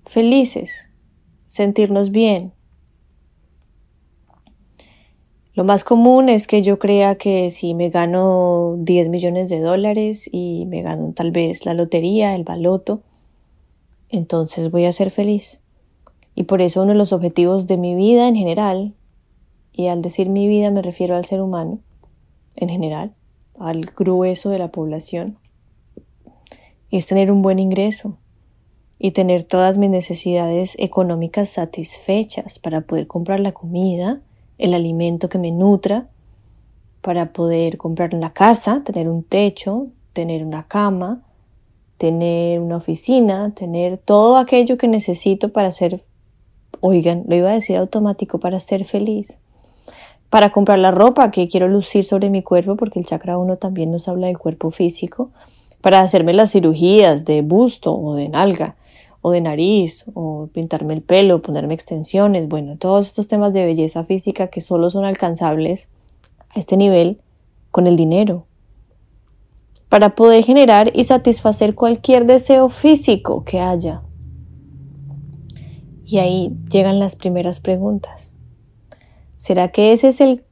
felices, 0.06 0.88
sentirnos 1.46 2.10
bien. 2.10 2.52
Lo 5.54 5.64
más 5.64 5.84
común 5.84 6.28
es 6.28 6.46
que 6.46 6.62
yo 6.62 6.78
crea 6.78 7.16
que 7.16 7.50
si 7.50 7.74
me 7.74 7.90
gano 7.90 8.76
10 8.78 9.08
millones 9.08 9.48
de 9.48 9.60
dólares 9.60 10.28
y 10.30 10.66
me 10.66 10.82
gano 10.82 11.12
tal 11.14 11.32
vez 11.32 11.66
la 11.66 11.74
lotería, 11.74 12.34
el 12.34 12.44
baloto, 12.44 13.02
entonces 14.08 14.70
voy 14.70 14.84
a 14.84 14.92
ser 14.92 15.10
feliz. 15.10 15.60
Y 16.34 16.44
por 16.44 16.62
eso 16.62 16.82
uno 16.82 16.92
de 16.92 16.98
los 16.98 17.12
objetivos 17.12 17.66
de 17.66 17.76
mi 17.76 17.94
vida 17.94 18.28
en 18.28 18.36
general, 18.36 18.94
y 19.78 19.86
al 19.86 20.02
decir 20.02 20.28
mi 20.28 20.48
vida 20.48 20.72
me 20.72 20.82
refiero 20.82 21.14
al 21.14 21.24
ser 21.24 21.40
humano 21.40 21.78
en 22.56 22.68
general, 22.68 23.14
al 23.60 23.82
grueso 23.82 24.50
de 24.50 24.58
la 24.58 24.72
población, 24.72 25.38
es 26.90 27.06
tener 27.06 27.30
un 27.30 27.42
buen 27.42 27.60
ingreso 27.60 28.18
y 28.98 29.12
tener 29.12 29.44
todas 29.44 29.78
mis 29.78 29.88
necesidades 29.88 30.74
económicas 30.80 31.50
satisfechas 31.50 32.58
para 32.58 32.80
poder 32.80 33.06
comprar 33.06 33.38
la 33.38 33.52
comida, 33.52 34.20
el 34.58 34.74
alimento 34.74 35.28
que 35.28 35.38
me 35.38 35.52
nutra, 35.52 36.08
para 37.00 37.32
poder 37.32 37.78
comprar 37.78 38.16
una 38.16 38.32
casa, 38.32 38.82
tener 38.84 39.08
un 39.08 39.22
techo, 39.22 39.86
tener 40.12 40.44
una 40.44 40.66
cama, 40.66 41.22
tener 41.98 42.58
una 42.58 42.78
oficina, 42.78 43.54
tener 43.54 43.98
todo 43.98 44.38
aquello 44.38 44.76
que 44.76 44.88
necesito 44.88 45.52
para 45.52 45.70
ser, 45.70 46.04
oigan, 46.80 47.22
lo 47.28 47.36
iba 47.36 47.50
a 47.50 47.54
decir 47.54 47.76
automático, 47.76 48.40
para 48.40 48.58
ser 48.58 48.84
feliz. 48.84 49.38
Para 50.30 50.50
comprar 50.50 50.78
la 50.78 50.90
ropa 50.90 51.30
que 51.30 51.48
quiero 51.48 51.68
lucir 51.68 52.04
sobre 52.04 52.28
mi 52.28 52.42
cuerpo, 52.42 52.76
porque 52.76 52.98
el 52.98 53.06
chakra 53.06 53.38
1 53.38 53.56
también 53.56 53.90
nos 53.90 54.08
habla 54.08 54.26
del 54.26 54.38
cuerpo 54.38 54.70
físico. 54.70 55.30
Para 55.80 56.00
hacerme 56.00 56.34
las 56.34 56.52
cirugías 56.52 57.24
de 57.24 57.40
busto 57.42 57.94
o 57.94 58.14
de 58.14 58.28
nalga 58.28 58.76
o 59.20 59.30
de 59.30 59.40
nariz, 59.40 60.04
o 60.14 60.48
pintarme 60.52 60.94
el 60.94 61.02
pelo, 61.02 61.42
ponerme 61.42 61.74
extensiones, 61.74 62.48
bueno, 62.48 62.76
todos 62.76 63.06
estos 63.06 63.26
temas 63.26 63.52
de 63.52 63.64
belleza 63.64 64.04
física 64.04 64.46
que 64.46 64.60
solo 64.60 64.90
son 64.90 65.04
alcanzables 65.04 65.88
a 66.50 66.58
este 66.58 66.76
nivel 66.76 67.20
con 67.70 67.86
el 67.86 67.96
dinero, 67.96 68.46
para 69.88 70.14
poder 70.14 70.44
generar 70.44 70.92
y 70.94 71.04
satisfacer 71.04 71.74
cualquier 71.74 72.26
deseo 72.26 72.68
físico 72.68 73.44
que 73.44 73.58
haya. 73.58 74.02
Y 76.04 76.18
ahí 76.18 76.54
llegan 76.70 76.98
las 76.98 77.16
primeras 77.16 77.60
preguntas. 77.60 78.34
¿Será 79.38 79.68
que 79.68 79.92
ese 79.92 80.08
es 80.08 80.20
el 80.20 80.44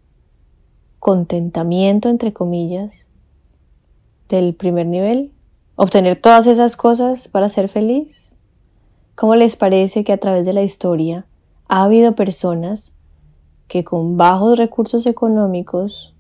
contentamiento, 1.01 2.09
entre 2.09 2.33
comillas, 2.33 3.11
del 4.29 4.55
primer 4.55 4.87
nivel? 4.87 5.33
¿Obtener 5.75 6.21
todas 6.21 6.47
esas 6.47 6.77
cosas 6.77 7.27
para 7.27 7.49
ser 7.49 7.69
feliz? 7.69 8.37
¿Cómo 9.17 9.35
les 9.35 9.57
parece 9.57 10.05
que 10.05 10.13
a 10.13 10.19
través 10.19 10.47
de 10.47 10.53
la 10.53 10.63
historia 10.63 11.27
ha 11.67 11.83
habido 11.83 12.15
personas 12.15 12.93
que 13.67 13.83
con 13.83 14.17
bajos 14.17 14.57
recursos 14.57 15.05
económicos, 15.07 16.15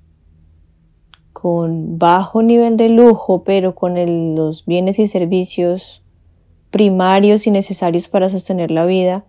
con 1.32 2.00
bajo 2.00 2.42
nivel 2.42 2.76
de 2.76 2.88
lujo, 2.88 3.44
pero 3.44 3.76
con 3.76 3.94
los 4.34 4.66
bienes 4.66 4.98
y 4.98 5.06
servicios 5.06 6.02
primarios 6.70 7.46
y 7.46 7.52
necesarios 7.52 8.08
para 8.08 8.28
sostener 8.28 8.72
la 8.72 8.86
vida, 8.86 9.24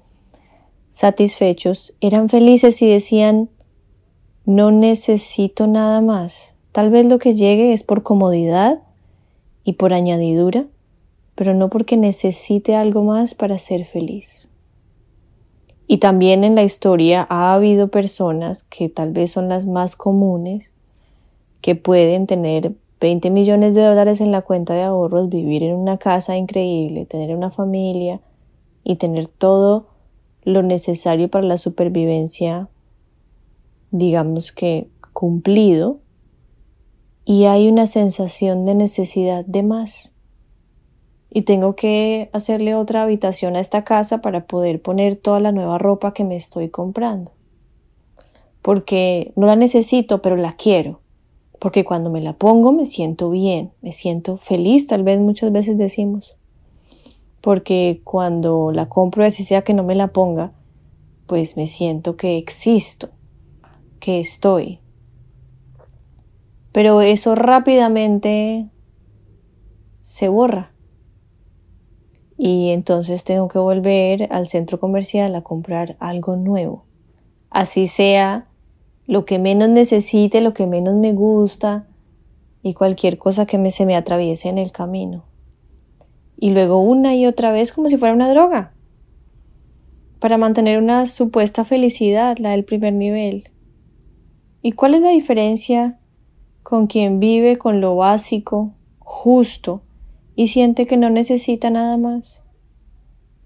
satisfechos, 0.90 1.94
eran 2.02 2.30
felices 2.30 2.82
y 2.82 2.88
decían, 2.88 3.50
no 4.46 4.72
necesito 4.72 5.68
nada 5.68 6.02
más. 6.02 6.54
Tal 6.72 6.90
vez 6.90 7.06
lo 7.06 7.20
que 7.20 7.36
llegue 7.36 7.74
es 7.74 7.84
por 7.84 8.04
comodidad 8.04 8.82
y 9.64 9.74
por 9.74 9.94
añadidura, 9.94 10.66
pero 11.36 11.54
no 11.54 11.70
porque 11.70 11.98
necesite 11.98 12.76
algo 12.76 13.04
más 13.04 13.36
para 13.36 13.58
ser 13.58 13.86
feliz. 13.86 14.48
Y 15.88 15.98
también 15.98 16.44
en 16.44 16.56
la 16.56 16.64
historia 16.64 17.28
ha 17.30 17.54
habido 17.54 17.90
personas 17.90 18.64
que 18.64 18.90
tal 18.90 19.12
vez 19.12 19.32
son 19.32 19.50
las 19.50 19.66
más 19.66 19.96
comunes, 19.96 20.74
que 21.62 21.76
pueden 21.76 22.28
tener 22.28 22.74
20 23.00 23.30
millones 23.30 23.76
de 23.76 23.84
dólares 23.84 24.22
en 24.22 24.32
la 24.32 24.42
cuenta 24.42 24.74
de 24.74 24.84
ahorros, 24.84 25.30
vivir 25.30 25.64
en 25.64 25.76
una 25.76 25.98
casa 25.98 26.36
increíble, 26.36 27.06
tener 27.06 27.36
una 27.36 27.52
familia 27.52 28.22
y 28.84 28.96
tener 28.96 29.28
todo 29.28 29.88
lo 30.48 30.64
necesario 30.64 31.30
para 31.30 31.46
la 31.46 31.58
supervivencia, 31.58 32.70
digamos 33.92 34.54
que 34.54 34.88
cumplido, 35.12 36.00
y 37.26 37.46
hay 37.46 37.68
una 37.68 37.86
sensación 37.86 38.64
de 38.64 38.74
necesidad 38.74 39.44
de 39.44 39.64
más 39.64 40.14
y 41.30 41.42
tengo 41.42 41.76
que 41.76 42.30
hacerle 42.32 42.76
otra 42.76 43.04
habitación 43.04 43.58
a 43.58 43.60
esta 43.60 43.84
casa 43.84 44.22
para 44.22 44.48
poder 44.48 44.82
poner 44.82 45.18
toda 45.18 45.42
la 45.42 45.52
nueva 45.52 45.78
ropa 45.78 46.14
que 46.14 46.24
me 46.24 46.38
estoy 46.38 46.70
comprando. 46.70 47.34
Porque 48.62 49.34
no 49.36 49.48
la 49.48 49.58
necesito, 49.58 50.22
pero 50.22 50.38
la 50.38 50.56
quiero. 50.56 51.02
Porque 51.60 51.84
cuando 51.84 52.10
me 52.10 52.22
la 52.22 52.32
pongo 52.32 52.72
me 52.72 52.86
siento 52.86 53.30
bien, 53.30 53.72
me 53.82 53.92
siento 53.92 54.38
feliz, 54.38 54.88
tal 54.88 55.04
vez 55.04 55.20
muchas 55.20 55.52
veces 55.52 55.78
decimos. 55.78 56.38
Porque 57.48 58.02
cuando 58.04 58.74
la 58.74 58.90
compro, 58.90 59.24
así 59.24 59.46
sea 59.46 59.62
que 59.62 59.74
no 59.74 59.82
me 59.82 59.96
la 59.96 60.08
ponga, 60.08 60.52
pues 61.28 61.56
me 61.56 61.66
siento 61.66 62.18
que 62.18 62.38
existo, 62.38 63.08
que 64.02 64.20
estoy. 64.20 64.82
Pero 66.74 67.00
eso 67.00 67.36
rápidamente 67.36 68.68
se 70.02 70.28
borra 70.28 70.74
y 72.38 72.72
entonces 72.72 73.24
tengo 73.24 73.48
que 73.48 73.60
volver 73.60 74.28
al 74.30 74.50
centro 74.50 74.78
comercial 74.78 75.34
a 75.34 75.42
comprar 75.42 75.96
algo 76.02 76.36
nuevo. 76.36 76.84
Así 77.50 77.88
sea 77.88 78.50
lo 79.06 79.24
que 79.24 79.40
menos 79.40 79.70
necesite, 79.70 80.42
lo 80.42 80.54
que 80.54 80.68
menos 80.68 80.96
me 80.96 81.14
gusta 81.14 81.88
y 82.62 82.74
cualquier 82.74 83.18
cosa 83.18 83.46
que 83.46 83.58
me, 83.58 83.72
se 83.72 83.86
me 83.86 83.96
atraviese 83.96 84.50
en 84.50 84.58
el 84.58 84.74
camino. 84.74 85.24
Y 86.38 86.52
luego 86.52 86.80
una 86.80 87.16
y 87.16 87.26
otra 87.26 87.52
vez 87.52 87.72
como 87.72 87.90
si 87.90 87.98
fuera 87.98 88.14
una 88.14 88.30
droga. 88.30 88.74
Para 90.20 90.38
mantener 90.38 90.78
una 90.78 91.06
supuesta 91.06 91.64
felicidad, 91.64 92.38
la 92.38 92.52
del 92.52 92.64
primer 92.64 92.94
nivel. 92.94 93.50
¿Y 94.62 94.72
cuál 94.72 94.96
es 94.96 95.02
la 95.02 95.10
diferencia 95.10 96.00
con 96.68 96.88
quien 96.88 97.22
vive 97.22 97.58
con 97.58 97.80
lo 97.80 97.96
básico, 97.96 98.74
justo, 99.00 99.84
y 100.36 100.50
siente 100.50 100.86
que 100.86 100.98
no 100.98 101.10
necesita 101.10 101.70
nada 101.70 101.96
más. 101.96 102.44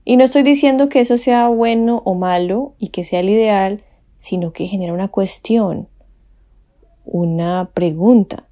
Y 0.03 0.17
no 0.17 0.24
estoy 0.24 0.41
diciendo 0.41 0.89
que 0.89 1.01
eso 1.01 1.19
sea 1.19 1.48
bueno 1.48 2.01
o 2.03 2.15
malo 2.15 2.74
y 2.79 2.88
que 2.88 3.03
sea 3.03 3.19
el 3.19 3.29
ideal, 3.29 3.83
sino 4.17 4.53
que 4.53 4.65
genera 4.65 4.91
una 4.91 5.10
cuestión, 5.10 5.88
una 7.05 7.69
pregunta. 7.75 8.48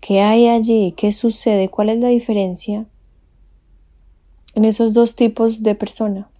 ¿Qué 0.00 0.22
hay 0.22 0.48
allí? 0.48 0.94
¿Qué 0.96 1.12
sucede? 1.12 1.68
¿Cuál 1.68 1.90
es 1.90 1.98
la 1.98 2.08
diferencia 2.08 2.86
en 4.56 4.64
esos 4.64 4.94
dos 4.94 5.14
tipos 5.14 5.62
de 5.62 5.74
persona? 5.74 6.30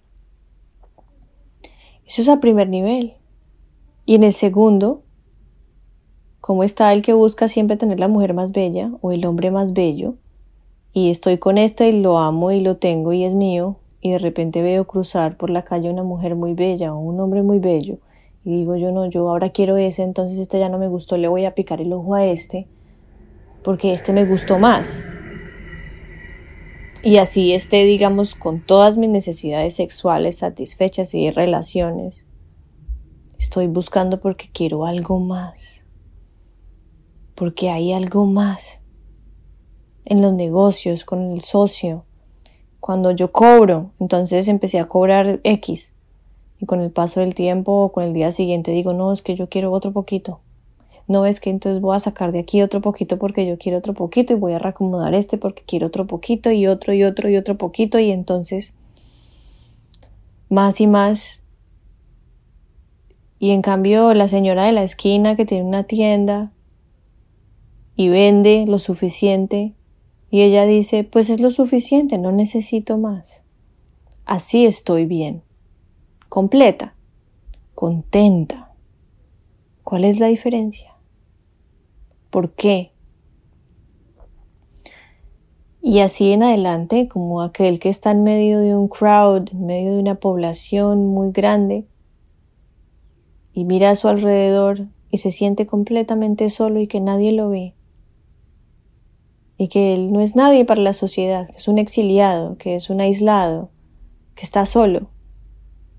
Eso 2.03 2.23
es 2.23 2.27
a 2.27 2.39
primer 2.39 2.67
nivel. 2.67 3.13
Y 4.05 4.15
en 4.15 4.23
el 4.23 4.33
segundo, 4.33 5.03
¿cómo 6.41 6.63
está 6.63 6.91
el 6.93 7.03
que 7.03 7.13
busca 7.13 7.47
siempre 7.47 7.77
tener 7.77 7.99
la 7.99 8.07
mujer 8.07 8.33
más 8.33 8.51
bella 8.51 8.91
o 9.01 9.11
el 9.11 9.23
hombre 9.23 9.51
más 9.51 9.71
bello? 9.71 10.15
Y 10.93 11.11
estoy 11.11 11.37
con 11.37 11.59
este 11.59 11.89
y 11.89 12.01
lo 12.01 12.17
amo 12.17 12.51
y 12.51 12.59
lo 12.59 12.77
tengo 12.77 13.13
y 13.13 13.23
es 13.23 13.35
mío, 13.35 13.77
y 14.01 14.09
de 14.09 14.17
repente 14.17 14.63
veo 14.63 14.87
cruzar 14.87 15.37
por 15.37 15.51
la 15.51 15.63
calle 15.63 15.91
una 15.91 16.03
mujer 16.03 16.35
muy 16.35 16.55
bella 16.55 16.95
o 16.95 16.99
un 16.99 17.19
hombre 17.19 17.43
muy 17.43 17.59
bello, 17.59 17.99
y 18.43 18.55
digo 18.55 18.77
yo 18.77 18.91
no, 18.91 19.05
yo 19.05 19.29
ahora 19.29 19.51
quiero 19.51 19.77
ese, 19.77 20.01
entonces 20.01 20.39
este 20.39 20.57
ya 20.57 20.69
no 20.69 20.79
me 20.79 20.87
gustó, 20.87 21.17
le 21.17 21.27
voy 21.27 21.45
a 21.45 21.53
picar 21.53 21.81
el 21.81 21.93
ojo 21.93 22.15
a 22.15 22.25
este, 22.25 22.67
porque 23.63 23.91
este 23.91 24.11
me 24.11 24.25
gustó 24.25 24.57
más. 24.57 25.03
Y 27.03 27.17
así 27.17 27.53
esté, 27.53 27.83
digamos, 27.83 28.33
con 28.33 28.59
todas 28.59 28.97
mis 28.97 29.09
necesidades 29.09 29.75
sexuales 29.75 30.39
satisfechas 30.39 31.13
y 31.13 31.29
relaciones. 31.29 32.25
Estoy 33.37 33.67
buscando 33.67 34.19
porque 34.19 34.49
quiero 34.51 34.85
algo 34.85 35.19
más. 35.19 35.85
Porque 37.35 37.69
hay 37.69 37.93
algo 37.93 38.25
más. 38.25 38.81
En 40.05 40.21
los 40.21 40.33
negocios, 40.33 41.05
con 41.05 41.31
el 41.31 41.41
socio. 41.41 42.05
Cuando 42.79 43.11
yo 43.11 43.31
cobro, 43.31 43.91
entonces 43.99 44.47
empecé 44.47 44.79
a 44.79 44.87
cobrar 44.87 45.39
X. 45.43 45.93
Y 46.59 46.65
con 46.65 46.81
el 46.81 46.91
paso 46.91 47.19
del 47.19 47.35
tiempo 47.35 47.73
o 47.73 47.91
con 47.91 48.03
el 48.05 48.13
día 48.13 48.31
siguiente 48.31 48.71
digo, 48.71 48.93
no, 48.93 49.13
es 49.13 49.21
que 49.21 49.35
yo 49.35 49.49
quiero 49.49 49.71
otro 49.71 49.93
poquito 49.93 50.41
no 51.07 51.25
es 51.25 51.39
que 51.39 51.49
entonces 51.49 51.81
voy 51.81 51.95
a 51.95 51.99
sacar 51.99 52.33
de 52.33 52.39
aquí 52.39 52.61
otro 52.61 52.81
poquito 52.81 53.17
porque 53.17 53.45
yo 53.45 53.57
quiero 53.57 53.77
otro 53.77 53.93
poquito 53.93 54.33
y 54.33 54.35
voy 54.35 54.53
a 54.53 54.59
reacomodar 54.59 55.13
este 55.13 55.37
porque 55.37 55.63
quiero 55.65 55.87
otro 55.87 56.05
poquito 56.05 56.51
y 56.51 56.67
otro 56.67 56.93
y 56.93 57.03
otro 57.03 57.29
y 57.29 57.37
otro 57.37 57.57
poquito 57.57 57.97
y 57.97 58.11
entonces 58.11 58.73
más 60.49 60.81
y 60.81 60.87
más. 60.87 61.41
Y 63.39 63.51
en 63.51 63.61
cambio 63.61 64.13
la 64.13 64.27
señora 64.27 64.65
de 64.65 64.73
la 64.73 64.83
esquina 64.83 65.35
que 65.35 65.45
tiene 65.45 65.63
una 65.63 65.83
tienda 65.83 66.51
y 67.95 68.09
vende 68.09 68.65
lo 68.67 68.77
suficiente 68.77 69.73
y 70.29 70.41
ella 70.41 70.65
dice, 70.65 71.05
pues 71.05 71.29
es 71.29 71.39
lo 71.39 71.51
suficiente, 71.51 72.17
no 72.17 72.33
necesito 72.33 72.97
más. 72.97 73.43
Así 74.25 74.65
estoy 74.65 75.05
bien, 75.05 75.41
completa, 76.27 76.95
contenta. 77.75 78.73
¿Cuál 79.85 80.03
es 80.03 80.19
la 80.19 80.27
diferencia? 80.27 80.96
¿Por 82.29 82.51
qué? 82.51 82.91
Y 85.81 85.99
así 85.99 86.31
en 86.33 86.43
adelante, 86.43 87.07
como 87.07 87.41
aquel 87.41 87.79
que 87.79 87.87
está 87.87 88.11
en 88.11 88.23
medio 88.23 88.59
de 88.59 88.75
un 88.75 88.89
crowd, 88.89 89.49
en 89.51 89.65
medio 89.65 89.93
de 89.93 89.99
una 89.99 90.15
población 90.15 91.07
muy 91.07 91.31
grande, 91.31 91.87
y 93.53 93.63
mira 93.63 93.91
a 93.91 93.95
su 93.95 94.09
alrededor 94.09 94.87
y 95.09 95.19
se 95.19 95.31
siente 95.31 95.65
completamente 95.65 96.49
solo 96.49 96.81
y 96.81 96.87
que 96.87 96.99
nadie 96.99 97.31
lo 97.31 97.49
ve, 97.49 97.73
y 99.57 99.69
que 99.69 99.93
él 99.93 100.11
no 100.11 100.19
es 100.19 100.35
nadie 100.35 100.65
para 100.65 100.81
la 100.81 100.93
sociedad, 100.93 101.47
que 101.47 101.55
es 101.55 101.69
un 101.69 101.77
exiliado, 101.77 102.57
que 102.57 102.75
es 102.75 102.89
un 102.89 102.99
aislado, 102.99 103.69
que 104.35 104.43
está 104.43 104.65
solo, 104.65 105.09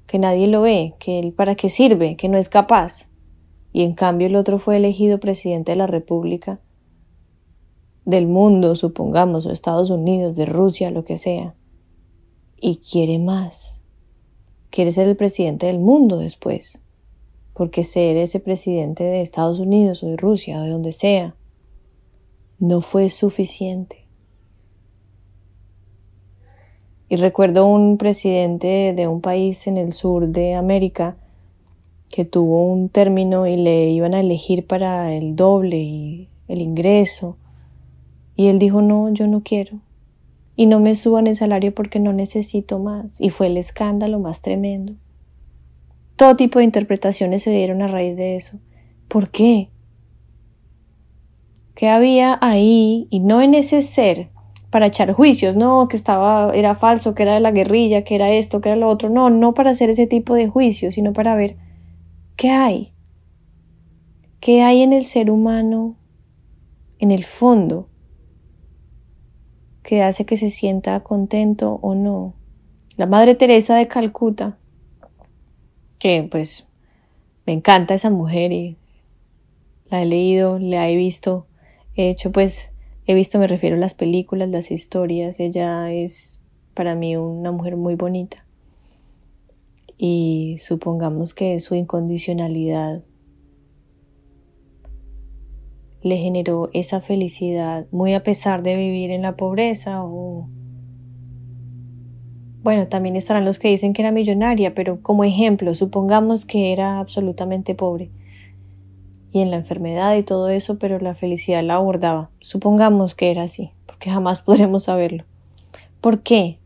que 0.06 0.18
nadie 0.18 0.48
lo 0.48 0.60
ve, 0.60 0.94
que 0.98 1.18
él 1.18 1.32
para 1.32 1.54
qué 1.54 1.70
sirve, 1.70 2.16
que 2.16 2.28
no 2.28 2.36
es 2.36 2.50
capaz 2.50 3.07
y 3.78 3.84
en 3.84 3.92
cambio 3.92 4.26
el 4.26 4.34
otro 4.34 4.58
fue 4.58 4.76
elegido 4.76 5.20
presidente 5.20 5.70
de 5.70 5.76
la 5.76 5.86
República 5.86 6.58
del 8.04 8.26
mundo, 8.26 8.74
supongamos, 8.74 9.46
o 9.46 9.52
Estados 9.52 9.90
Unidos, 9.90 10.34
de 10.34 10.46
Rusia, 10.46 10.90
lo 10.90 11.04
que 11.04 11.16
sea, 11.16 11.54
y 12.60 12.78
quiere 12.78 13.20
más. 13.20 13.80
Quiere 14.70 14.90
ser 14.90 15.06
el 15.06 15.14
presidente 15.16 15.66
del 15.66 15.78
mundo 15.78 16.18
después, 16.18 16.80
porque 17.54 17.84
ser 17.84 18.16
ese 18.16 18.40
presidente 18.40 19.04
de 19.04 19.20
Estados 19.20 19.60
Unidos 19.60 20.02
o 20.02 20.08
de 20.08 20.16
Rusia 20.16 20.58
o 20.58 20.62
de 20.64 20.70
donde 20.70 20.90
sea 20.90 21.36
no 22.58 22.80
fue 22.80 23.08
suficiente. 23.10 24.08
Y 27.08 27.14
recuerdo 27.14 27.64
un 27.64 27.96
presidente 27.96 28.92
de 28.96 29.06
un 29.06 29.20
país 29.20 29.68
en 29.68 29.76
el 29.76 29.92
sur 29.92 30.26
de 30.26 30.54
América 30.54 31.16
que 32.10 32.24
tuvo 32.24 32.64
un 32.72 32.88
término 32.88 33.46
y 33.46 33.56
le 33.56 33.90
iban 33.90 34.14
a 34.14 34.20
elegir 34.20 34.66
para 34.66 35.12
el 35.12 35.36
doble 35.36 35.78
y 35.78 36.28
el 36.48 36.60
ingreso. 36.60 37.36
Y 38.36 38.46
él 38.46 38.58
dijo, 38.58 38.82
no, 38.82 39.12
yo 39.12 39.26
no 39.26 39.42
quiero. 39.42 39.80
Y 40.56 40.66
no 40.66 40.80
me 40.80 40.94
suban 40.94 41.26
el 41.26 41.36
salario 41.36 41.74
porque 41.74 42.00
no 42.00 42.12
necesito 42.12 42.78
más. 42.78 43.20
Y 43.20 43.30
fue 43.30 43.48
el 43.48 43.56
escándalo 43.56 44.18
más 44.18 44.40
tremendo. 44.40 44.94
Todo 46.16 46.36
tipo 46.36 46.58
de 46.58 46.64
interpretaciones 46.64 47.42
se 47.42 47.50
dieron 47.50 47.82
a 47.82 47.88
raíz 47.88 48.16
de 48.16 48.36
eso. 48.36 48.58
¿Por 49.06 49.30
qué? 49.30 49.70
¿Qué 51.74 51.88
había 51.88 52.38
ahí? 52.40 53.06
Y 53.10 53.20
no 53.20 53.40
en 53.40 53.54
ese 53.54 53.82
ser 53.82 54.30
para 54.70 54.86
echar 54.86 55.12
juicios, 55.12 55.56
no, 55.56 55.88
que 55.88 55.96
estaba, 55.96 56.52
era 56.54 56.74
falso, 56.74 57.14
que 57.14 57.22
era 57.22 57.34
de 57.34 57.40
la 57.40 57.52
guerrilla, 57.52 58.02
que 58.02 58.16
era 58.16 58.30
esto, 58.30 58.60
que 58.60 58.70
era 58.70 58.76
lo 58.76 58.88
otro. 58.88 59.10
No, 59.10 59.30
no 59.30 59.54
para 59.54 59.70
hacer 59.70 59.90
ese 59.90 60.06
tipo 60.06 60.34
de 60.34 60.48
juicios, 60.48 60.94
sino 60.94 61.12
para 61.12 61.36
ver 61.36 61.56
¿Qué 62.38 62.50
hay? 62.50 62.92
¿Qué 64.38 64.62
hay 64.62 64.82
en 64.82 64.92
el 64.92 65.04
ser 65.04 65.28
humano, 65.28 65.96
en 67.00 67.10
el 67.10 67.24
fondo, 67.24 67.88
que 69.82 70.04
hace 70.04 70.24
que 70.24 70.36
se 70.36 70.48
sienta 70.48 71.02
contento 71.02 71.80
o 71.82 71.96
no? 71.96 72.34
La 72.96 73.06
Madre 73.06 73.34
Teresa 73.34 73.74
de 73.74 73.88
Calcuta, 73.88 74.56
que 75.98 76.28
pues 76.30 76.64
me 77.44 77.54
encanta 77.54 77.94
esa 77.94 78.08
mujer 78.08 78.52
y 78.52 78.76
la 79.90 80.00
he 80.00 80.06
leído, 80.06 80.60
la 80.60 80.88
he 80.88 80.94
visto, 80.94 81.48
he 81.96 82.08
hecho 82.08 82.30
pues, 82.30 82.70
he 83.06 83.14
visto, 83.14 83.40
me 83.40 83.48
refiero 83.48 83.74
a 83.74 83.80
las 83.80 83.94
películas, 83.94 84.48
las 84.48 84.70
historias, 84.70 85.40
ella 85.40 85.90
es 85.90 86.40
para 86.74 86.94
mí 86.94 87.16
una 87.16 87.50
mujer 87.50 87.74
muy 87.74 87.96
bonita 87.96 88.46
y 89.98 90.56
supongamos 90.58 91.34
que 91.34 91.58
su 91.60 91.74
incondicionalidad 91.74 93.02
le 96.02 96.16
generó 96.16 96.70
esa 96.72 97.00
felicidad 97.00 97.86
muy 97.90 98.14
a 98.14 98.22
pesar 98.22 98.62
de 98.62 98.76
vivir 98.76 99.10
en 99.10 99.22
la 99.22 99.36
pobreza 99.36 100.04
o 100.04 100.48
bueno, 102.62 102.86
también 102.86 103.16
estarán 103.16 103.44
los 103.44 103.58
que 103.58 103.68
dicen 103.68 103.92
que 103.92 104.02
era 104.02 104.10
millonaria, 104.10 104.74
pero 104.74 105.00
como 105.00 105.24
ejemplo, 105.24 105.74
supongamos 105.74 106.44
que 106.44 106.72
era 106.72 106.98
absolutamente 106.98 107.74
pobre 107.74 108.10
y 109.32 109.40
en 109.40 109.50
la 109.50 109.56
enfermedad 109.56 110.16
y 110.16 110.22
todo 110.22 110.48
eso, 110.48 110.78
pero 110.78 110.98
la 110.98 111.14
felicidad 111.14 111.62
la 111.62 111.76
abordaba. 111.76 112.30
Supongamos 112.40 113.14
que 113.14 113.30
era 113.30 113.42
así, 113.44 113.72
porque 113.86 114.10
jamás 114.10 114.42
podremos 114.42 114.84
saberlo. 114.84 115.24
¿Por 116.00 116.22
qué? 116.22 116.57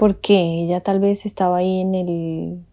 Porque 0.00 0.62
ella 0.62 0.80
tal 0.80 0.98
vez 0.98 1.26
estaba 1.26 1.58
ahí 1.58 1.82
en 1.82 1.94
el 1.94 2.64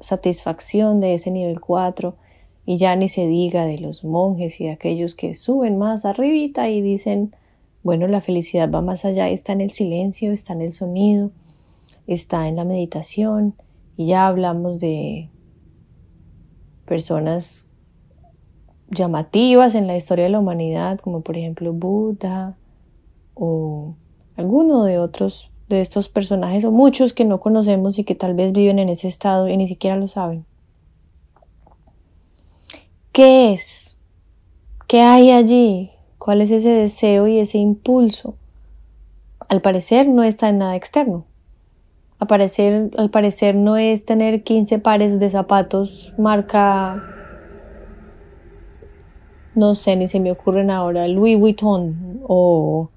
satisfacción 0.00 1.00
de 1.00 1.12
ese 1.12 1.30
nivel 1.30 1.60
4 1.60 2.16
y 2.64 2.78
ya 2.78 2.96
ni 2.96 3.10
se 3.10 3.26
diga 3.26 3.66
de 3.66 3.76
los 3.76 4.02
monjes 4.02 4.58
y 4.58 4.64
de 4.64 4.70
aquellos 4.70 5.14
que 5.14 5.34
suben 5.34 5.76
más 5.76 6.06
arribita 6.06 6.70
y 6.70 6.80
dicen, 6.80 7.36
bueno, 7.82 8.06
la 8.06 8.22
felicidad 8.22 8.70
va 8.70 8.80
más 8.80 9.04
allá, 9.04 9.28
está 9.28 9.52
en 9.52 9.60
el 9.60 9.70
silencio, 9.70 10.32
está 10.32 10.54
en 10.54 10.62
el 10.62 10.72
sonido, 10.72 11.30
está 12.06 12.48
en 12.48 12.56
la 12.56 12.64
meditación 12.64 13.54
y 13.98 14.06
ya 14.06 14.28
hablamos 14.28 14.78
de 14.78 15.28
personas 16.86 17.68
llamativas 18.88 19.74
en 19.74 19.86
la 19.86 19.94
historia 19.94 20.24
de 20.24 20.30
la 20.30 20.40
humanidad, 20.40 21.00
como 21.00 21.20
por 21.20 21.36
ejemplo 21.36 21.74
Buda 21.74 22.56
o 23.34 23.94
alguno 24.36 24.82
de 24.84 24.98
otros 24.98 25.52
de 25.68 25.80
estos 25.80 26.08
personajes 26.08 26.64
o 26.64 26.70
muchos 26.70 27.12
que 27.12 27.24
no 27.24 27.40
conocemos 27.40 27.98
y 27.98 28.04
que 28.04 28.14
tal 28.14 28.34
vez 28.34 28.52
viven 28.52 28.78
en 28.78 28.88
ese 28.88 29.08
estado 29.08 29.48
y 29.48 29.56
ni 29.56 29.68
siquiera 29.68 29.96
lo 29.96 30.08
saben. 30.08 30.44
¿Qué 33.12 33.52
es? 33.52 33.96
¿Qué 34.86 35.00
hay 35.00 35.30
allí? 35.30 35.90
¿Cuál 36.18 36.42
es 36.42 36.50
ese 36.50 36.70
deseo 36.70 37.26
y 37.26 37.38
ese 37.38 37.58
impulso? 37.58 38.36
Al 39.48 39.60
parecer 39.60 40.08
no 40.08 40.22
está 40.22 40.48
en 40.48 40.58
nada 40.58 40.76
externo. 40.76 41.24
Al 42.18 42.28
parecer, 42.28 42.90
al 42.96 43.10
parecer 43.10 43.54
no 43.54 43.76
es 43.76 44.04
tener 44.04 44.42
15 44.42 44.78
pares 44.78 45.18
de 45.18 45.30
zapatos 45.30 46.14
marca 46.16 47.16
no 49.56 49.74
sé, 49.74 49.96
ni 49.96 50.06
se 50.06 50.20
me 50.20 50.30
ocurren 50.30 50.70
ahora, 50.70 51.08
Louis 51.08 51.38
Vuitton 51.38 52.20
o 52.28 52.90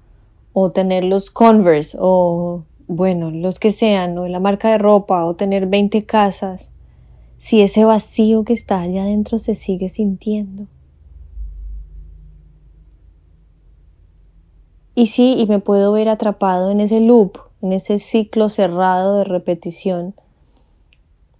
o 0.52 0.70
tener 0.72 1.04
los 1.04 1.30
Converse 1.30 1.96
o 2.00 2.64
bueno, 2.92 3.30
los 3.30 3.60
que 3.60 3.70
sean, 3.70 4.18
o 4.18 4.26
la 4.26 4.40
marca 4.40 4.68
de 4.68 4.76
ropa 4.76 5.24
o 5.24 5.36
tener 5.36 5.68
20 5.68 6.04
casas, 6.06 6.72
si 7.38 7.60
ese 7.60 7.84
vacío 7.84 8.42
que 8.42 8.52
está 8.52 8.80
allá 8.80 9.02
adentro 9.02 9.38
se 9.38 9.54
sigue 9.54 9.88
sintiendo. 9.88 10.66
Y 14.96 15.06
sí, 15.06 15.36
y 15.38 15.46
me 15.46 15.60
puedo 15.60 15.92
ver 15.92 16.08
atrapado 16.08 16.72
en 16.72 16.80
ese 16.80 16.98
loop, 16.98 17.38
en 17.62 17.72
ese 17.72 18.00
ciclo 18.00 18.48
cerrado 18.48 19.18
de 19.18 19.24
repetición. 19.24 20.14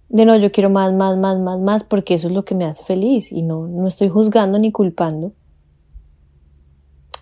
De 0.07 0.25
no, 0.25 0.37
yo 0.37 0.53
quiero 0.53 0.69
más, 0.69 0.93
más, 0.93 1.17
más, 1.17 1.37
más, 1.37 1.59
más, 1.59 1.83
porque 1.83 2.13
eso 2.13 2.29
es 2.29 2.33
lo 2.33 2.45
que 2.45 2.55
me 2.55 2.63
hace 2.63 2.85
feliz 2.85 3.29
y 3.29 3.41
no, 3.41 3.67
no 3.67 3.89
estoy 3.89 4.07
juzgando 4.07 4.57
ni 4.57 4.71
culpando. 4.71 5.33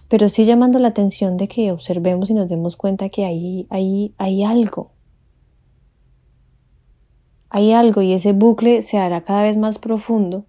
Pero 0.10 0.28
sí 0.28 0.44
llamando 0.44 0.80
la 0.80 0.90
atención 0.90 1.38
de 1.38 1.48
que 1.48 1.72
observemos 1.72 2.30
y 2.30 2.34
nos 2.34 2.50
demos 2.50 2.76
cuenta 2.76 3.10
que 3.10 3.26
ahí, 3.26 3.68
ahí 3.70 4.14
hay 4.18 4.44
algo. 4.44 4.92
Hay 7.50 7.72
algo 7.72 8.02
y 8.02 8.14
ese 8.14 8.34
bucle 8.34 8.82
se 8.82 8.98
hará 8.98 9.22
cada 9.22 9.44
vez 9.44 9.58
más 9.58 9.80
profundo 9.80 10.46